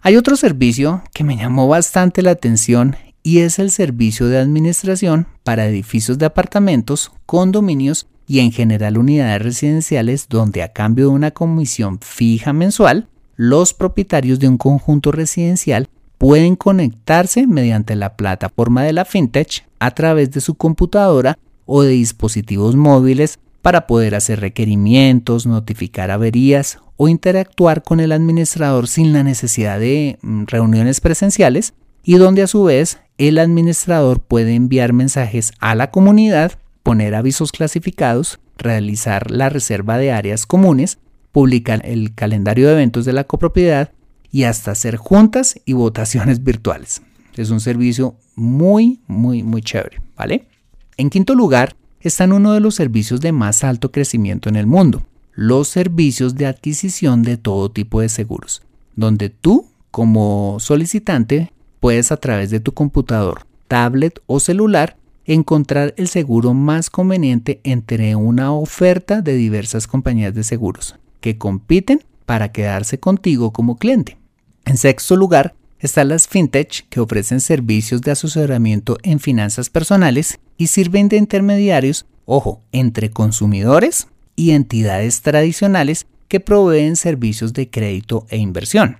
Hay 0.02 0.18
otro 0.18 0.36
servicio 0.36 1.04
que 1.14 1.24
me 1.24 1.38
llamó 1.38 1.68
bastante 1.68 2.22
la 2.22 2.32
atención 2.32 2.96
y 3.24 3.40
es 3.40 3.58
el 3.58 3.72
servicio 3.72 4.28
de 4.28 4.38
administración 4.38 5.28
para 5.44 5.66
edificios 5.66 6.20
de 6.20 6.28
apartamentos, 6.28 7.12
condominios 7.26 8.08
y 8.28 8.40
en 8.40 8.52
general 8.52 8.98
unidades 8.98 9.42
residenciales 9.42 10.28
donde 10.30 10.64
a 10.64 10.74
cambio 10.74 11.06
de 11.06 11.12
una 11.12 11.32
comisión 11.32 12.00
fija 12.00 12.54
mensual, 12.54 13.08
los 13.36 13.74
propietarios 13.74 14.40
de 14.40 14.48
un 14.48 14.58
conjunto 14.58 15.12
residencial 15.12 15.90
pueden 16.18 16.56
conectarse 16.56 17.48
mediante 17.48 17.96
la 17.96 18.16
plataforma 18.16 18.84
de 18.84 18.94
la 18.94 19.06
fintech 19.06 19.66
a 19.80 19.92
través 19.92 20.32
de 20.32 20.42
su 20.42 20.56
computadora 20.56 21.38
o 21.66 21.84
de 21.84 21.92
dispositivos 21.92 22.76
móviles 22.76 23.40
para 23.62 23.88
poder 23.88 24.16
hacer 24.16 24.40
requerimientos, 24.40 25.46
notificar 25.46 26.12
averías 26.12 26.80
o 26.98 27.08
interactuar 27.08 27.84
con 27.84 28.00
el 28.00 28.12
administrador 28.12 28.88
sin 28.88 29.12
la 29.12 29.24
necesidad 29.24 29.80
de 29.80 30.18
mm, 30.22 30.44
reuniones 30.46 31.02
presenciales 31.02 31.74
y 32.04 32.16
donde 32.16 32.44
a 32.44 32.48
su 32.48 32.64
vez 32.64 33.00
el 33.18 33.40
administrador 33.40 34.22
puede 34.22 34.56
enviar 34.56 34.94
mensajes 34.94 35.52
a 35.60 35.76
la 35.76 35.90
comunidad 35.90 36.60
poner 36.84 37.16
avisos 37.16 37.52
clasificados, 37.52 38.40
realizar 38.58 39.32
la 39.32 39.50
reserva 39.50 39.98
de 39.98 40.12
áreas 40.12 40.46
comunes, 40.46 41.00
publicar 41.32 41.82
el 41.84 42.14
calendario 42.14 42.68
de 42.68 42.74
eventos 42.74 43.06
de 43.06 43.14
la 43.14 43.24
copropiedad 43.24 43.92
y 44.36 44.44
hasta 44.44 44.72
hacer 44.72 44.98
juntas 44.98 45.62
y 45.64 45.72
votaciones 45.72 46.44
virtuales. 46.44 47.02
Es 47.38 47.52
un 47.52 47.62
servicio 47.62 48.18
muy, 48.36 49.00
muy, 49.08 49.44
muy 49.44 49.62
chévere, 49.62 50.02
¿vale? 50.18 50.50
En 50.98 51.10
quinto 51.10 51.36
lugar, 51.36 51.78
están 52.02 52.34
uno 52.34 52.52
de 52.52 52.60
los 52.60 52.76
servicios 52.76 53.22
de 53.22 53.32
más 53.32 53.64
alto 53.64 53.94
crecimiento 53.94 54.50
en 54.50 54.58
el 54.58 54.68
mundo, 54.68 55.04
los 55.32 55.70
servicios 55.70 56.36
de 56.36 56.48
adquisición 56.48 57.24
de 57.24 57.38
todo 57.38 57.72
tipo 57.72 58.02
de 58.02 58.10
seguros, 58.10 58.62
donde 58.98 59.30
tú, 59.30 59.70
como 59.90 60.58
solicitante, 60.60 61.54
puedes 61.80 62.12
a 62.12 62.18
través 62.18 62.50
de 62.50 62.60
tu 62.60 62.74
computador, 62.74 63.48
tablet 63.70 64.22
o 64.26 64.42
celular 64.42 64.98
encontrar 65.24 65.94
el 65.96 66.10
seguro 66.10 66.54
más 66.54 66.90
conveniente 66.90 67.62
entre 67.64 68.18
una 68.18 68.52
oferta 68.52 69.22
de 69.22 69.36
diversas 69.36 69.88
compañías 69.88 70.36
de 70.36 70.44
seguros 70.44 70.96
que 71.22 71.38
compiten 71.38 72.04
para 72.26 72.52
quedarse 72.52 73.00
contigo 73.00 73.54
como 73.54 73.78
cliente. 73.78 74.18
En 74.66 74.78
sexto 74.78 75.16
lugar, 75.16 75.56
están 75.80 76.10
las 76.10 76.28
fintech 76.28 76.88
que 76.90 77.00
ofrecen 77.00 77.40
servicios 77.40 78.02
de 78.02 78.12
asesoramiento 78.12 78.98
en 79.04 79.20
finanzas 79.20 79.70
personales 79.70 80.40
y 80.58 80.68
sirven 80.68 81.08
de 81.08 81.18
intermediarios, 81.18 82.08
ojo, 82.26 82.62
entre 82.72 83.12
consumidores 83.12 84.08
y 84.36 84.52
entidades 84.52 85.22
tradicionales 85.22 86.08
que 86.28 86.40
proveen 86.40 86.96
servicios 86.96 87.54
de 87.54 87.70
crédito 87.70 88.26
e 88.30 88.38
inversión. 88.38 88.98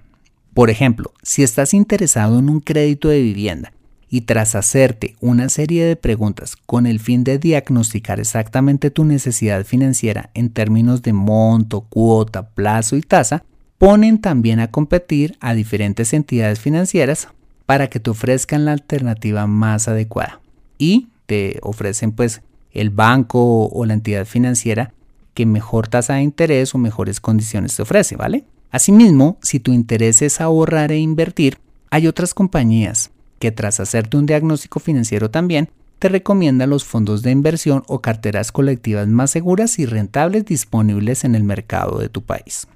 Por 0.54 0.70
ejemplo, 0.70 1.12
si 1.24 1.44
estás 1.44 1.74
interesado 1.74 2.40
en 2.40 2.50
un 2.50 2.60
crédito 2.60 3.10
de 3.10 3.22
vivienda 3.22 3.74
y 4.08 4.22
tras 4.22 4.56
hacerte 4.56 5.16
una 5.20 5.50
serie 5.50 5.84
de 5.84 5.96
preguntas 5.96 6.56
con 6.56 6.86
el 6.86 7.00
fin 7.00 7.24
de 7.24 7.40
diagnosticar 7.40 8.20
exactamente 8.20 8.92
tu 8.92 9.04
necesidad 9.04 9.66
financiera 9.66 10.30
en 10.36 10.52
términos 10.52 11.02
de 11.02 11.14
monto, 11.14 11.82
cuota, 11.82 12.50
plazo 12.50 12.96
y 12.96 13.02
tasa, 13.02 13.44
ponen 13.78 14.20
también 14.20 14.60
a 14.60 14.72
competir 14.72 15.38
a 15.40 15.54
diferentes 15.54 16.14
entidades 16.14 16.60
financieras 16.60 17.28
para 17.66 17.88
que 17.90 18.00
te 18.00 18.10
ofrezcan 18.10 18.66
la 18.66 18.72
alternativa 18.72 19.48
más 19.48 19.88
adecuada 19.88 20.40
y 20.78 21.08
te 21.26 21.60
ofrecen 21.62 22.12
pues 22.12 22.42
el 22.72 22.90
banco 22.90 23.68
o 23.68 23.86
la 23.86 23.94
entidad 23.94 24.26
financiera 24.26 24.94
que 25.34 25.46
mejor 25.46 25.88
tasa 25.88 26.16
de 26.16 26.22
interés 26.22 26.74
o 26.76 26.78
mejores 26.78 27.20
condiciones 27.20 27.76
te 27.76 27.82
ofrece, 27.82 28.16
¿vale? 28.16 28.46
Asimismo, 28.72 29.38
si 29.42 29.60
tu 29.60 29.72
interés 29.72 30.22
es 30.22 30.42
ahorrar 30.42 30.92
e 30.92 30.98
invertir, 30.98 31.60
hay 31.90 32.08
otras 32.08 32.34
compañías 32.34 33.12
que 33.40 33.52
tras 33.52 33.80
hacerte 33.80 34.18
un 34.18 34.26
diagnóstico 34.26 34.80
financiero 34.80 35.30
también, 35.30 35.70
te 36.00 36.10
recomiendan 36.10 36.70
los 36.70 36.84
fondos 36.84 37.22
de 37.22 37.32
inversión 37.32 37.84
o 37.88 38.02
carteras 38.02 38.52
colectivas 38.52 39.08
más 39.08 39.32
seguras 39.32 39.80
y 39.80 39.86
rentables 39.86 40.46
disponibles 40.46 41.24
en 41.24 41.36
el 41.36 41.44
mercado 41.44 42.00
de 42.00 42.10
tu 42.10 42.22
país. 42.22 42.68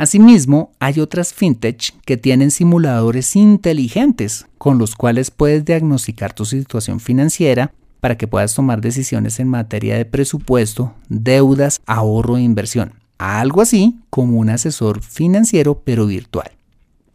Asimismo, 0.00 0.72
hay 0.80 0.98
otras 0.98 1.34
fintech 1.34 1.92
que 2.06 2.16
tienen 2.16 2.50
simuladores 2.50 3.36
inteligentes 3.36 4.46
con 4.56 4.78
los 4.78 4.94
cuales 4.94 5.30
puedes 5.30 5.66
diagnosticar 5.66 6.32
tu 6.32 6.46
situación 6.46 7.00
financiera 7.00 7.74
para 8.00 8.16
que 8.16 8.26
puedas 8.26 8.54
tomar 8.54 8.80
decisiones 8.80 9.40
en 9.40 9.48
materia 9.48 9.98
de 9.98 10.06
presupuesto, 10.06 10.94
deudas, 11.10 11.82
ahorro 11.84 12.38
e 12.38 12.40
inversión. 12.40 12.94
Algo 13.18 13.60
así 13.60 13.98
como 14.08 14.38
un 14.38 14.48
asesor 14.48 15.02
financiero 15.02 15.82
pero 15.84 16.06
virtual. 16.06 16.50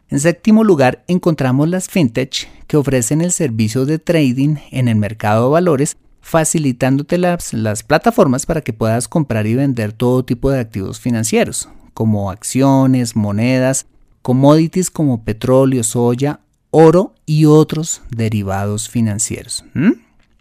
En 0.10 0.20
séptimo 0.20 0.63
lugar, 0.63 1.04
encontramos 1.08 1.68
las 1.68 1.89
fintech 1.89 2.48
que 2.68 2.77
ofrecen 2.77 3.22
el 3.22 3.32
servicio 3.32 3.88
de 3.88 3.98
trading 3.98 4.58
en 4.70 4.89
el 4.89 4.98
mercado 4.98 5.46
de 5.46 5.54
valores, 5.54 5.98
facilitándote 6.22 7.18
las, 7.18 7.82
plataformas 7.82 8.46
para 8.46 8.62
que 8.62 8.74
puedas 8.74 9.08
comprar 9.08 9.48
y 9.48 9.56
vender 9.56 9.92
todo 9.92 10.24
tipo 10.24 10.51
de 10.51 10.60
activos 10.60 11.00
financieros, 11.00 11.68
como 11.96 12.30
acciones, 12.30 13.16
monedas, 13.16 13.88
commodities 14.22 14.92
como 14.92 15.24
petróleo, 15.24 15.84
soya, 15.84 16.42
oro 16.70 17.16
y 17.25 17.46
otros 17.46 18.04
derivados 18.12 18.88
financieros. 18.88 19.66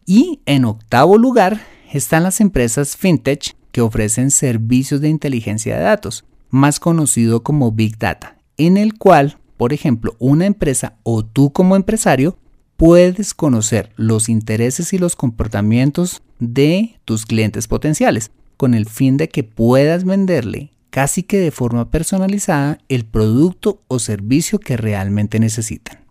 Y 0.05 0.41
en 0.45 0.67
octavo 0.67 1.17
lugar 1.17 1.63
están 1.91 2.25
las 2.25 2.43
empresas 2.43 2.95
fintech 2.99 3.57
que 3.73 3.81
ofrecen 3.81 4.31
servicios 4.31 5.01
de 5.01 5.09
inteligencia 5.09 5.77
de 5.77 5.85
datos, 5.85 6.27
más 6.51 6.79
conocido 6.79 7.43
como 7.43 7.73
Big 7.73 7.97
Data, 7.99 8.37
en 8.59 8.77
el 8.77 8.99
cual 8.99 9.39
por 9.57 9.73
ejemplo, 9.73 10.15
una 10.19 10.47
empresa 10.47 10.99
o 11.03 11.25
tú 11.25 11.53
como 11.53 11.77
empresario 11.77 12.37
puedes 12.77 13.35
conocer 13.35 13.93
los 13.97 14.29
intereses 14.29 14.93
y 14.93 14.99
los 14.99 15.17
comportamientos 15.17 16.23
de 16.41 16.99
tus 17.05 17.25
clientes 17.25 17.69
potenciales 17.69 18.31
con 18.57 18.75
el 18.75 18.87
fin 18.87 19.17
de 19.17 19.29
que 19.29 19.45
puedas 19.45 20.05
venderle 20.05 20.73
casi 20.95 21.25
que 21.25 21.41
de 21.41 21.51
forma 21.51 21.91
personalizada 21.91 22.79
el 22.89 23.05
producto 23.05 23.83
o 23.89 23.99
servicio 23.99 24.61
que 24.61 24.77
realmente 24.77 25.41
necesitan. 25.41 26.05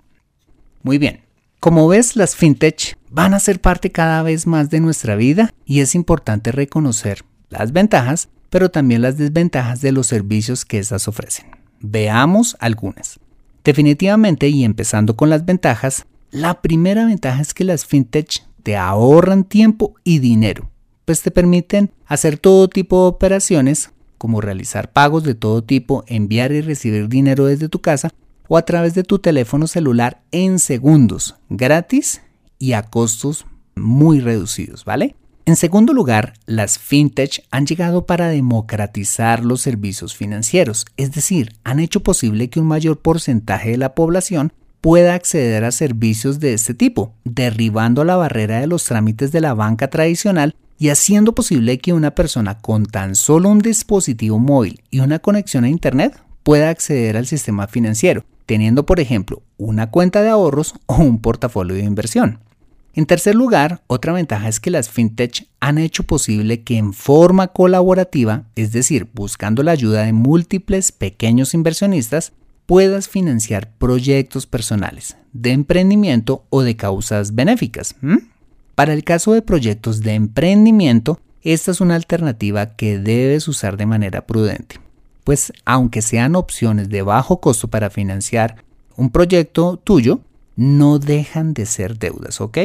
Muy 0.82 0.98
bien, 0.98 1.22
como 1.62 1.88
ves, 1.88 2.18
las 2.18 2.36
fintech 2.36 2.98
van 3.10 3.34
a 3.34 3.40
ser 3.40 3.62
parte 3.62 3.94
cada 3.94 4.24
vez 4.24 4.46
más 4.46 4.70
de 4.70 4.82
nuestra 4.82 5.16
vida 5.16 5.54
y 5.64 5.80
es 5.80 5.96
importante 5.96 6.52
reconocer 6.52 7.24
las 7.48 7.72
ventajas, 7.72 8.28
pero 8.50 8.72
también 8.72 9.02
las 9.02 9.18
desventajas 9.18 9.80
de 9.80 9.94
los 9.94 10.08
servicios 10.08 10.66
que 10.66 10.80
éstas 10.80 11.08
ofrecen. 11.08 11.46
Veamos 11.80 12.58
algunas. 12.60 13.22
Definitivamente, 13.64 14.50
y 14.50 14.66
empezando 14.66 15.16
con 15.16 15.30
las 15.30 15.46
ventajas, 15.46 16.08
la 16.30 16.62
primera 16.62 17.06
ventaja 17.06 17.42
es 17.42 17.54
que 17.54 17.64
las 17.64 17.86
fintech 17.86 18.44
te 18.64 18.76
ahorran 18.76 19.46
tiempo 19.46 19.96
y 20.04 20.20
dinero, 20.20 20.70
pues 21.06 21.22
te 21.22 21.32
permiten 21.32 21.90
hacer 22.06 22.38
todo 22.38 22.68
tipo 22.68 23.04
de 23.04 23.08
operaciones, 23.08 23.93
como 24.24 24.40
realizar 24.40 24.90
pagos 24.90 25.26
de 25.26 25.36
todo 25.36 25.66
tipo, 25.66 26.06
enviar 26.08 26.54
y 26.54 26.62
recibir 26.62 27.10
dinero 27.10 27.44
desde 27.44 27.68
tu 27.68 27.82
casa 27.82 28.10
o 28.48 28.56
a 28.56 28.62
través 28.62 28.94
de 28.94 29.04
tu 29.04 29.20
teléfono 29.20 29.68
celular 29.68 30.22
en 30.32 30.60
segundos, 30.60 31.36
gratis 31.50 32.22
y 32.58 32.72
a 32.72 32.84
costos 32.84 33.46
muy 33.76 34.22
reducidos, 34.22 34.86
¿vale? 34.86 35.18
En 35.46 35.58
segundo 35.58 35.92
lugar, 35.92 36.36
las 36.46 36.80
fintech 36.80 37.44
han 37.52 37.66
llegado 37.66 38.06
para 38.06 38.30
democratizar 38.30 39.44
los 39.44 39.60
servicios 39.60 40.16
financieros, 40.16 40.86
es 40.96 41.12
decir, 41.12 41.58
han 41.66 41.82
hecho 41.82 42.02
posible 42.02 42.50
que 42.50 42.62
un 42.62 42.68
mayor 42.68 43.02
porcentaje 43.02 43.72
de 43.72 43.78
la 43.78 43.94
población 43.94 44.54
pueda 44.80 45.16
acceder 45.16 45.66
a 45.66 45.74
servicios 45.74 46.40
de 46.40 46.54
este 46.54 46.74
tipo, 46.74 47.14
derribando 47.26 48.06
la 48.06 48.16
barrera 48.16 48.62
de 48.62 48.68
los 48.68 48.86
trámites 48.86 49.34
de 49.34 49.42
la 49.42 49.54
banca 49.54 49.90
tradicional 49.90 50.56
y 50.84 50.90
haciendo 50.90 51.34
posible 51.34 51.78
que 51.78 51.94
una 51.94 52.14
persona 52.14 52.58
con 52.58 52.86
tan 52.86 53.16
solo 53.16 53.48
un 53.48 53.60
dispositivo 53.60 54.38
móvil 54.38 54.82
y 54.92 55.00
una 55.00 55.20
conexión 55.20 55.64
a 55.64 55.70
Internet 55.70 56.22
pueda 56.44 56.70
acceder 56.70 57.16
al 57.16 57.26
sistema 57.26 57.68
financiero, 57.68 58.26
teniendo 58.46 58.86
por 58.86 59.00
ejemplo 59.00 59.44
una 59.56 59.92
cuenta 59.92 60.22
de 60.22 60.28
ahorros 60.28 60.76
o 60.88 60.96
un 60.96 61.22
portafolio 61.22 61.74
de 61.78 61.84
inversión. 61.84 62.40
En 62.96 63.06
tercer 63.06 63.34
lugar, 63.34 63.82
otra 63.88 64.12
ventaja 64.12 64.50
es 64.50 64.60
que 64.60 64.72
las 64.72 64.90
fintech 64.90 65.48
han 65.62 65.78
hecho 65.78 66.04
posible 66.04 66.64
que 66.64 66.76
en 66.76 66.92
forma 66.92 67.48
colaborativa, 67.48 68.44
es 68.58 68.74
decir, 68.74 69.08
buscando 69.14 69.64
la 69.64 69.72
ayuda 69.72 70.04
de 70.04 70.12
múltiples 70.12 70.92
pequeños 70.92 71.54
inversionistas, 71.54 72.34
puedas 72.66 73.08
financiar 73.08 73.72
proyectos 73.78 74.48
personales, 74.48 75.16
de 75.32 75.52
emprendimiento 75.52 76.44
o 76.50 76.62
de 76.62 76.76
causas 76.76 77.36
benéficas. 77.36 77.96
Para 78.76 78.94
el 78.94 79.04
caso 79.04 79.34
de 79.34 79.42
proyectos 79.42 80.02
de 80.02 80.14
emprendimiento, 80.14 81.20
esta 81.42 81.72
es 81.72 81.82
una 81.82 81.96
alternativa 81.96 82.76
que 82.76 82.98
debes 82.98 83.48
usar 83.48 83.78
de 83.78 83.86
manera 83.86 84.26
prudente 84.26 84.84
pues 85.24 85.54
aunque 85.66 86.02
sean 86.02 86.36
opciones 86.36 86.90
de 86.90 87.02
bajo 87.02 87.40
costo 87.40 87.68
para 87.68 87.90
financiar 87.90 88.58
un 88.96 89.10
proyecto 89.10 89.78
tuyo, 89.78 90.20
no 90.56 91.00
dejan 91.00 91.54
de 91.54 91.66
ser 91.66 91.98
deudas, 91.98 92.42
¿ok? 92.42 92.60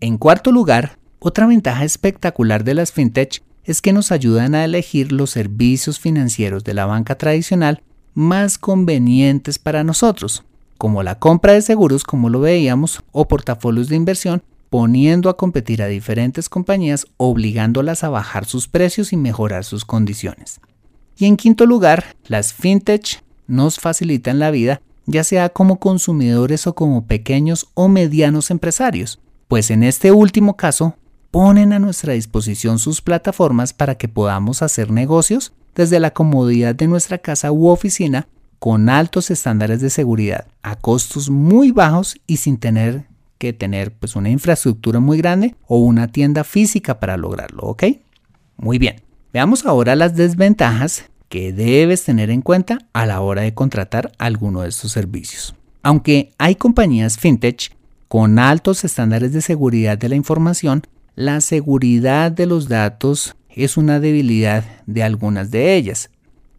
En 0.00 0.18
cuarto 0.18 0.50
lugar, 0.50 0.98
otra 1.18 1.46
ventaja 1.46 1.84
espectacular 1.84 2.64
de 2.64 2.74
las 2.74 2.92
fintech 2.92 3.42
es 3.64 3.82
que 3.82 3.92
nos 3.92 4.10
ayudan 4.10 4.54
a 4.54 4.64
elegir 4.64 5.12
los 5.12 5.30
servicios 5.30 6.00
financieros 6.00 6.64
de 6.64 6.74
la 6.74 6.86
banca 6.86 7.16
tradicional 7.16 7.82
más 8.14 8.58
convenientes 8.58 9.58
para 9.58 9.84
nosotros, 9.84 10.42
como 10.78 11.02
la 11.02 11.18
compra 11.18 11.52
de 11.52 11.62
seguros, 11.62 12.02
como 12.02 12.30
lo 12.30 12.40
veíamos, 12.40 13.02
o 13.12 13.28
portafolios 13.28 13.88
de 13.88 13.96
inversión, 13.96 14.42
poniendo 14.70 15.28
a 15.28 15.36
competir 15.36 15.82
a 15.82 15.88
diferentes 15.88 16.48
compañías, 16.48 17.06
obligándolas 17.16 18.04
a 18.04 18.08
bajar 18.08 18.46
sus 18.46 18.68
precios 18.68 19.12
y 19.12 19.16
mejorar 19.16 19.64
sus 19.64 19.84
condiciones. 19.84 20.60
Y 21.18 21.26
en 21.26 21.36
quinto 21.36 21.66
lugar, 21.66 22.16
las 22.24 22.54
fintech 22.54 23.22
nos 23.46 23.78
facilitan 23.78 24.38
la 24.38 24.50
vida, 24.50 24.80
ya 25.06 25.24
sea 25.24 25.48
como 25.50 25.80
consumidores 25.80 26.68
o 26.68 26.74
como 26.74 27.04
pequeños 27.06 27.68
o 27.74 27.88
medianos 27.88 28.50
empresarios, 28.50 29.20
pues 29.48 29.70
en 29.70 29.82
este 29.82 30.12
último 30.12 30.56
caso 30.56 30.94
ponen 31.32 31.72
a 31.72 31.78
nuestra 31.80 32.12
disposición 32.12 32.78
sus 32.78 33.02
plataformas 33.02 33.72
para 33.72 33.96
que 33.96 34.08
podamos 34.08 34.62
hacer 34.62 34.90
negocios 34.90 35.52
desde 35.74 36.00
la 36.00 36.12
comodidad 36.12 36.74
de 36.74 36.86
nuestra 36.86 37.18
casa 37.18 37.50
u 37.50 37.68
oficina 37.68 38.28
con 38.60 38.88
altos 38.88 39.30
estándares 39.30 39.80
de 39.80 39.90
seguridad 39.90 40.46
a 40.62 40.76
costos 40.76 41.28
muy 41.30 41.72
bajos 41.72 42.20
y 42.26 42.36
sin 42.36 42.58
tener 42.58 43.09
que 43.40 43.54
tener 43.54 43.90
pues 43.90 44.16
una 44.16 44.28
infraestructura 44.28 45.00
muy 45.00 45.16
grande 45.16 45.54
o 45.66 45.78
una 45.78 46.12
tienda 46.12 46.44
física 46.44 47.00
para 47.00 47.16
lograrlo, 47.16 47.62
¿ok? 47.62 47.84
Muy 48.58 48.78
bien. 48.78 48.96
Veamos 49.32 49.64
ahora 49.64 49.96
las 49.96 50.14
desventajas 50.14 51.06
que 51.30 51.54
debes 51.54 52.04
tener 52.04 52.28
en 52.28 52.42
cuenta 52.42 52.78
a 52.92 53.06
la 53.06 53.22
hora 53.22 53.40
de 53.40 53.54
contratar 53.54 54.12
alguno 54.18 54.60
de 54.60 54.68
estos 54.68 54.92
servicios. 54.92 55.54
Aunque 55.82 56.32
hay 56.36 56.54
compañías 56.54 57.16
fintech 57.16 57.74
con 58.08 58.38
altos 58.38 58.84
estándares 58.84 59.32
de 59.32 59.40
seguridad 59.40 59.96
de 59.96 60.10
la 60.10 60.16
información, 60.16 60.82
la 61.14 61.40
seguridad 61.40 62.30
de 62.30 62.44
los 62.44 62.68
datos 62.68 63.36
es 63.48 63.78
una 63.78 64.00
debilidad 64.00 64.64
de 64.84 65.02
algunas 65.02 65.50
de 65.50 65.76
ellas 65.76 66.10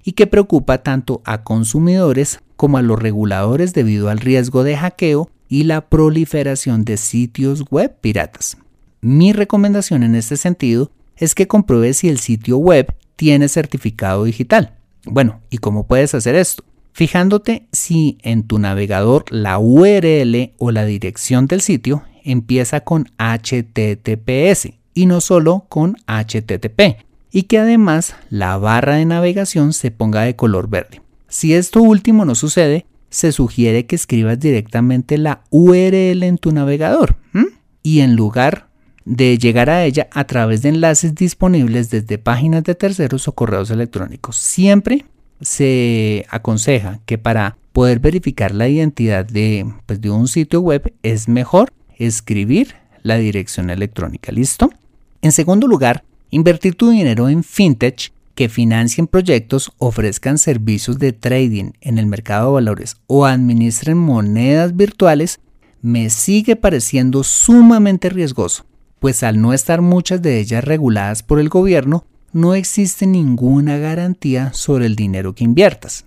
y 0.04 0.14
que 0.14 0.26
preocupa 0.26 0.80
tanto 0.80 1.22
a 1.26 1.44
consumidores 1.44 2.40
como 2.56 2.80
a 2.80 2.82
los 2.82 2.98
reguladores 2.98 3.76
debido 3.76 4.10
al 4.10 4.18
riesgo 4.18 4.64
de 4.64 4.78
hackeo 4.78 5.30
y 5.52 5.66
la 5.66 5.82
proliferación 5.90 6.86
de 6.86 6.96
sitios 6.96 7.66
web 7.70 7.94
piratas. 8.00 8.56
Mi 9.02 9.34
recomendación 9.34 10.02
en 10.02 10.16
este 10.16 10.38
sentido 10.38 10.92
es 11.18 11.36
que 11.36 11.46
compruebes 11.46 11.98
si 11.98 12.08
el 12.08 12.20
sitio 12.20 12.58
web 12.58 12.96
tiene 13.18 13.50
certificado 13.50 14.24
digital. 14.24 14.78
Bueno, 15.04 15.42
¿y 15.50 15.58
cómo 15.58 15.86
puedes 15.88 16.16
hacer 16.16 16.36
esto? 16.36 16.64
Fijándote 16.94 17.68
si 17.74 18.18
en 18.22 18.44
tu 18.44 18.60
navegador 18.60 19.26
la 19.30 19.60
URL 19.60 20.54
o 20.58 20.72
la 20.72 20.86
dirección 20.86 21.48
del 21.48 21.60
sitio 21.60 22.04
empieza 22.24 22.80
con 22.80 23.10
HTTPS 23.18 24.70
y 24.94 25.06
no 25.06 25.20
solo 25.20 25.66
con 25.68 25.98
HTTP, 26.08 27.04
y 27.30 27.44
que 27.44 27.60
además 27.60 28.16
la 28.30 28.58
barra 28.58 28.96
de 28.96 29.06
navegación 29.06 29.74
se 29.74 29.92
ponga 29.92 30.22
de 30.22 30.38
color 30.38 30.70
verde. 30.70 31.02
Si 31.28 31.54
esto 31.54 31.82
último 31.82 32.24
no 32.24 32.36
sucede, 32.36 32.86
se 33.12 33.32
sugiere 33.32 33.86
que 33.86 33.96
escribas 33.96 34.40
directamente 34.40 35.20
la 35.20 35.44
URL 35.52 36.24
en 36.24 36.38
tu 36.40 36.52
navegador 36.52 37.18
y 37.84 38.00
en 38.00 38.16
lugar 38.16 38.68
de 39.06 39.38
llegar 39.38 39.70
a 39.70 39.86
ella 39.86 40.08
a 40.12 40.24
través 40.24 40.62
de 40.62 40.70
enlaces 40.70 41.14
disponibles 41.14 41.90
desde 41.90 42.18
páginas 42.18 42.64
de 42.64 42.74
terceros 42.74 43.28
o 43.28 43.34
correos 43.34 43.70
electrónicos. 43.70 44.38
Siempre 44.38 45.06
se 45.42 46.26
aconseja 46.30 47.00
que 47.06 47.18
para 47.18 47.58
poder 47.74 48.00
verificar 48.00 48.54
la 48.54 48.68
identidad 48.68 49.26
de, 49.26 49.72
pues, 49.86 50.00
de 50.02 50.10
un 50.10 50.28
sitio 50.28 50.62
web 50.62 50.94
es 51.04 51.28
mejor 51.28 51.74
escribir 51.98 52.76
la 53.04 53.18
dirección 53.18 53.70
electrónica. 53.70 54.32
¿Listo? 54.32 54.72
En 55.22 55.32
segundo 55.32 55.68
lugar, 55.68 56.04
invertir 56.30 56.76
tu 56.76 56.92
dinero 56.92 57.28
en 57.28 57.44
fintech 57.44 58.14
que 58.42 58.50
financien 58.50 59.06
proyectos, 59.06 59.72
ofrezcan 59.78 60.40
servicios 60.40 60.98
de 60.98 61.14
trading 61.14 61.74
en 61.80 62.00
el 62.00 62.08
mercado 62.08 62.48
de 62.48 62.54
valores 62.54 62.98
o 63.06 63.28
administren 63.28 64.00
monedas 64.00 64.76
virtuales 64.76 65.40
me 65.84 66.10
sigue 66.10 66.56
pareciendo 66.56 67.24
sumamente 67.24 68.10
riesgoso 68.10 68.66
pues 68.98 69.22
al 69.22 69.40
no 69.40 69.54
estar 69.54 69.84
muchas 69.84 70.24
de 70.24 70.40
ellas 70.40 70.64
reguladas 70.64 71.22
por 71.22 71.40
el 71.40 71.50
gobierno, 71.50 72.04
no 72.34 72.56
existe 72.56 73.06
ninguna 73.06 73.78
garantía 73.78 74.52
sobre 74.54 74.88
el 74.88 74.96
dinero 74.96 75.36
que 75.36 75.44
inviertas. 75.44 76.06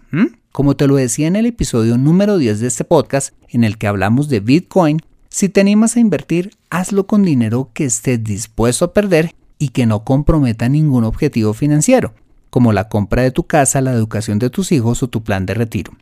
Como 0.51 0.75
te 0.75 0.89
lo 0.89 0.97
decía 0.97 1.29
en 1.29 1.37
el 1.37 1.47
episodio 1.47 1.99
número 1.99 2.37
10 2.37 2.59
de 2.59 2.67
este 2.67 2.83
podcast, 2.83 3.33
en 3.49 3.63
el 3.63 3.79
que 3.79 3.87
hablamos 3.87 4.29
de 4.29 4.41
Bitcoin, 4.41 4.99
si 5.29 5.49
te 5.49 5.61
animas 5.61 5.97
a 5.97 6.01
invertir, 6.01 6.51
hazlo 6.69 7.07
con 7.07 7.23
dinero 7.23 7.71
que 7.75 7.85
estés 7.85 8.25
dispuesto 8.25 8.87
a 8.87 8.93
perder 8.93 9.37
y 9.59 9.69
que 9.69 9.87
no 9.87 10.05
comprometa 10.05 10.69
ningún 10.69 11.05
objetivo 11.05 11.55
financiero, 11.55 12.15
como 12.55 12.73
la 12.73 12.89
compra 12.89 13.23
de 13.23 13.33
tu 13.33 13.49
casa, 13.49 13.81
la 13.81 13.91
educación 13.91 14.39
de 14.39 14.49
tus 14.49 14.71
hijos 14.71 15.03
o 15.03 15.09
tu 15.09 15.25
plan 15.25 15.45
de 15.45 15.55
retiro. 15.55 15.93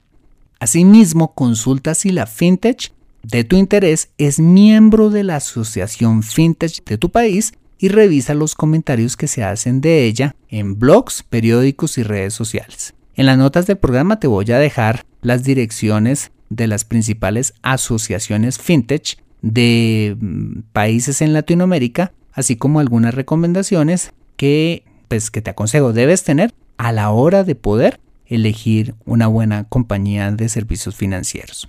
Asimismo, 0.61 1.33
consulta 1.33 1.95
si 1.95 2.11
la 2.11 2.27
fintech 2.27 2.93
de 3.23 3.43
tu 3.45 3.57
interés 3.57 4.11
es 4.19 4.39
miembro 4.39 5.09
de 5.09 5.25
la 5.25 5.37
asociación 5.37 6.23
fintech 6.23 6.85
de 6.85 6.99
tu 6.99 7.09
país 7.09 7.55
y 7.79 7.89
revisa 7.89 8.35
los 8.35 8.55
comentarios 8.55 9.17
que 9.17 9.29
se 9.29 9.43
hacen 9.43 9.81
de 9.81 10.05
ella 10.05 10.37
en 10.51 10.79
blogs, 10.79 11.23
periódicos 11.23 11.97
y 11.97 12.03
redes 12.03 12.35
sociales. 12.35 12.93
En 13.15 13.25
las 13.25 13.39
notas 13.39 13.67
del 13.67 13.79
programa 13.79 14.21
te 14.21 14.27
voy 14.27 14.53
a 14.53 14.59
dejar 14.59 15.07
las 15.23 15.45
direcciones 15.45 16.33
de 16.51 16.67
las 16.67 16.85
principales 16.85 17.55
asociaciones 17.63 18.59
fintech 18.59 19.17
de 19.41 20.19
mm, 20.21 20.65
países 20.75 21.23
en 21.23 21.33
Latinoamérica, 21.33 22.13
así 22.35 22.57
como 22.57 22.79
algunas 22.79 23.15
recomendaciones 23.15 24.13
que 24.37 24.85
pues 25.13 25.31
que 25.31 25.43
te 25.43 25.51
aconsejo 25.51 25.93
debes 25.93 26.25
tener 26.25 26.55
a 26.79 26.91
la 26.91 27.11
hora 27.11 27.45
de 27.45 27.55
poder 27.55 28.01
elegir 28.25 28.95
una 29.05 29.27
buena 29.27 29.65
compañía 29.65 30.31
de 30.33 30.49
servicios 30.49 30.97
financieros. 30.97 31.69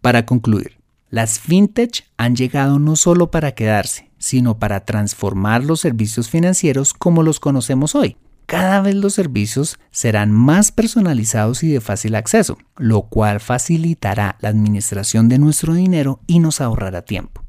Para 0.00 0.24
concluir, 0.24 0.78
las 1.10 1.38
fintech 1.38 2.06
han 2.16 2.36
llegado 2.36 2.78
no 2.78 2.96
solo 2.96 3.30
para 3.30 3.52
quedarse, 3.52 4.08
sino 4.16 4.58
para 4.58 4.86
transformar 4.86 5.62
los 5.62 5.80
servicios 5.80 6.30
financieros 6.30 6.94
como 6.94 7.22
los 7.22 7.38
conocemos 7.38 7.94
hoy. 7.94 8.16
cada 8.46 8.80
vez 8.80 8.94
los 8.94 9.12
servicios 9.12 9.78
serán 9.90 10.32
más 10.32 10.72
personalizados 10.72 11.62
y 11.64 11.68
de 11.68 11.82
fácil 11.82 12.14
acceso, 12.14 12.56
lo 12.78 13.02
cual 13.02 13.40
facilitará 13.40 14.38
la 14.40 14.48
administración 14.48 15.28
de 15.28 15.38
nuestro 15.38 15.74
dinero 15.74 16.20
y 16.26 16.38
nos 16.38 16.62
ahorrará 16.62 17.02
tiempo. 17.02 17.42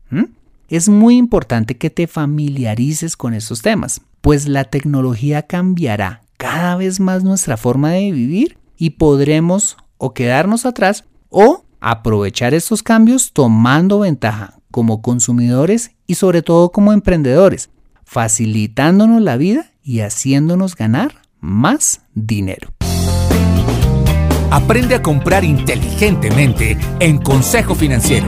Es 0.67 0.89
muy 0.89 1.15
importante 1.15 1.77
que 1.77 1.89
te 1.89 2.07
familiarices 2.07 3.15
con 3.15 3.33
estos 3.33 3.61
temas, 3.61 4.01
pues 4.25 4.47
la 4.47 4.63
tecnología 4.63 5.43
cambiará 5.43 6.23
cada 6.37 6.75
vez 6.77 6.99
más 6.99 7.23
nuestra 7.23 7.57
forma 7.57 7.91
de 7.91 8.11
vivir 8.11 8.57
y 8.75 8.89
podremos 8.89 9.77
o 9.99 10.15
quedarnos 10.15 10.65
atrás 10.65 11.03
o 11.29 11.63
aprovechar 11.79 12.55
estos 12.55 12.81
cambios 12.81 13.33
tomando 13.33 13.99
ventaja 13.99 14.57
como 14.71 15.03
consumidores 15.03 15.91
y 16.07 16.15
sobre 16.15 16.41
todo 16.41 16.71
como 16.71 16.91
emprendedores, 16.91 17.69
facilitándonos 18.03 19.21
la 19.21 19.37
vida 19.37 19.73
y 19.83 19.99
haciéndonos 19.99 20.75
ganar 20.75 21.21
más 21.39 22.01
dinero. 22.15 22.73
Aprende 24.49 24.95
a 24.95 25.03
comprar 25.03 25.43
inteligentemente 25.43 26.79
en 26.99 27.19
Consejo 27.19 27.75
Financiero. 27.75 28.25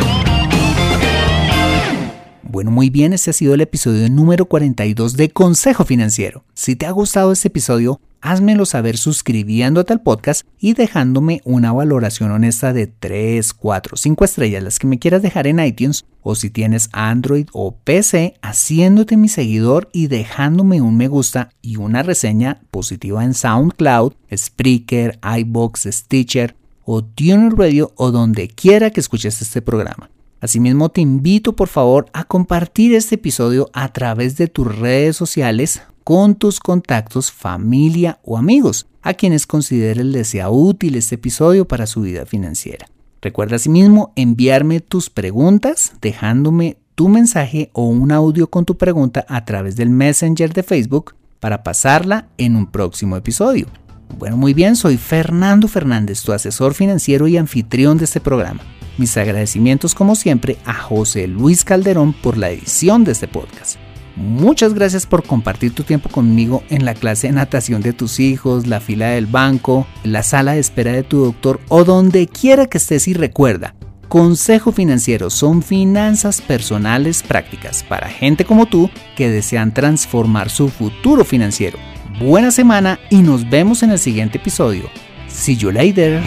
Bueno, 2.50 2.72
muy 2.72 2.90
bien, 2.90 3.12
este 3.12 3.32
ha 3.32 3.34
sido 3.34 3.56
el 3.56 3.60
episodio 3.60 4.10
número 4.10 4.46
42 4.46 5.18
de 5.18 5.30
Consejo 5.30 5.84
Financiero. 5.84 6.46
Si 6.54 6.78
te 6.78 6.86
ha 6.86 6.92
gustado 6.92 7.34
este 7.34 7.50
episodio, 7.50 8.00
házmelo 8.22 8.66
saber 8.66 8.96
suscribiéndote 8.96 9.92
al 9.92 10.02
podcast 10.02 10.48
y 10.58 10.74
dejándome 10.74 11.42
una 11.44 11.74
valoración 11.74 12.32
honesta 12.32 12.72
de 12.72 12.88
3, 12.88 13.54
4, 13.54 13.98
5 13.98 14.24
estrellas, 14.24 14.64
las 14.64 14.80
que 14.80 14.88
me 14.88 14.98
quieras 14.98 15.22
dejar 15.22 15.46
en 15.46 15.60
iTunes, 15.60 16.06
o 16.22 16.36
si 16.36 16.50
tienes 16.50 16.88
Android 16.94 17.48
o 17.52 17.76
PC, 17.76 18.36
haciéndote 18.42 19.18
mi 19.18 19.28
seguidor 19.28 19.90
y 19.92 20.08
dejándome 20.08 20.80
un 20.80 20.96
me 20.96 21.10
gusta 21.10 21.50
y 21.62 21.76
una 21.76 22.02
reseña 22.02 22.62
positiva 22.72 23.26
en 23.26 23.34
SoundCloud, 23.34 24.14
Spreaker, 24.34 25.20
iBox, 25.40 25.90
Stitcher 25.92 26.56
o 26.86 27.04
Tuner 27.04 27.54
Radio 27.58 27.92
o 27.98 28.12
donde 28.12 28.48
quiera 28.48 28.92
que 28.92 29.02
escuches 29.02 29.42
este 29.42 29.62
programa. 29.62 30.10
Asimismo, 30.40 30.90
te 30.90 31.02
invito 31.02 31.56
por 31.56 31.68
favor 31.68 32.06
a 32.14 32.24
compartir 32.24 32.94
este 32.94 33.16
episodio 33.16 33.70
a 33.74 33.92
través 33.92 34.38
de 34.38 34.48
tus 34.48 34.68
redes 34.68 35.16
sociales 35.16 35.82
con 36.04 36.36
tus 36.36 36.60
contactos, 36.60 37.32
familia 37.32 38.20
o 38.24 38.38
amigos, 38.38 38.88
a 39.02 39.14
quienes 39.14 39.48
consideres 39.48 40.06
les 40.06 40.28
sea 40.28 40.50
útil 40.50 40.96
este 40.96 41.16
episodio 41.16 41.68
para 41.68 41.88
su 41.88 42.02
vida 42.02 42.26
financiera. 42.26 42.88
Recuerda 43.22 43.56
asimismo 43.56 44.14
enviarme 44.16 44.80
tus 44.80 45.10
preguntas 45.10 45.94
dejándome 46.02 46.78
tu 46.94 47.10
mensaje 47.10 47.70
o 47.74 47.84
un 47.84 48.12
audio 48.12 48.50
con 48.50 48.66
tu 48.66 48.78
pregunta 48.78 49.26
a 49.28 49.44
través 49.44 49.76
del 49.76 49.90
Messenger 49.90 50.54
de 50.54 50.64
Facebook 50.64 51.16
para 51.40 51.64
pasarla 51.64 52.28
en 52.38 52.56
un 52.56 52.68
próximo 52.68 53.18
episodio. 53.18 53.68
Bueno, 54.18 54.38
muy 54.38 54.54
bien, 54.54 54.76
soy 54.76 54.98
Fernando 54.98 55.68
Fernández, 55.68 56.22
tu 56.22 56.32
asesor 56.32 56.74
financiero 56.74 57.28
y 57.28 57.38
anfitrión 57.38 57.98
de 57.98 58.06
este 58.06 58.22
programa. 58.22 58.62
Mis 58.98 59.16
agradecimientos 59.16 59.94
como 59.94 60.16
siempre 60.16 60.58
a 60.66 60.74
José 60.74 61.28
Luis 61.28 61.64
Calderón 61.64 62.14
por 62.14 62.38
la 62.38 62.50
edición 62.50 63.04
de 63.04 63.12
este 63.12 63.28
podcast. 63.28 63.78
Muchas 64.16 64.74
gracias 64.74 65.06
por 65.06 65.24
compartir 65.24 65.76
tu 65.76 65.84
tiempo 65.84 66.10
conmigo 66.10 66.64
en 66.70 66.86
la 66.86 66.96
clase 66.96 67.28
de 67.28 67.34
natación 67.34 67.84
de 67.84 67.94
tus 67.94 68.20
hijos, 68.20 68.66
la 68.66 68.80
fila 68.80 69.10
del 69.10 69.28
banco, 69.28 69.86
la 70.04 70.24
sala 70.24 70.54
de 70.54 70.60
espera 70.60 70.92
de 70.92 71.04
tu 71.04 71.26
doctor 71.26 71.60
o 71.68 71.84
donde 71.84 72.28
quiera 72.28 72.66
que 72.66 72.80
estés 72.80 73.08
y 73.08 73.14
recuerda. 73.14 73.76
Consejo 74.08 74.72
Financiero 74.72 75.30
son 75.30 75.62
finanzas 75.62 76.42
personales 76.42 77.22
prácticas 77.22 77.84
para 77.84 78.10
gente 78.10 78.46
como 78.46 78.66
tú 78.66 78.90
que 79.16 79.30
desean 79.30 79.74
transformar 79.74 80.50
su 80.50 80.70
futuro 80.70 81.24
financiero. 81.24 81.78
Buena 82.20 82.50
semana 82.50 83.00
y 83.12 83.18
nos 83.18 83.48
vemos 83.48 83.84
en 83.84 83.92
el 83.92 84.00
siguiente 84.00 84.40
episodio. 84.40 84.90
See 85.28 85.56
you 85.56 85.72
later. 85.72 86.24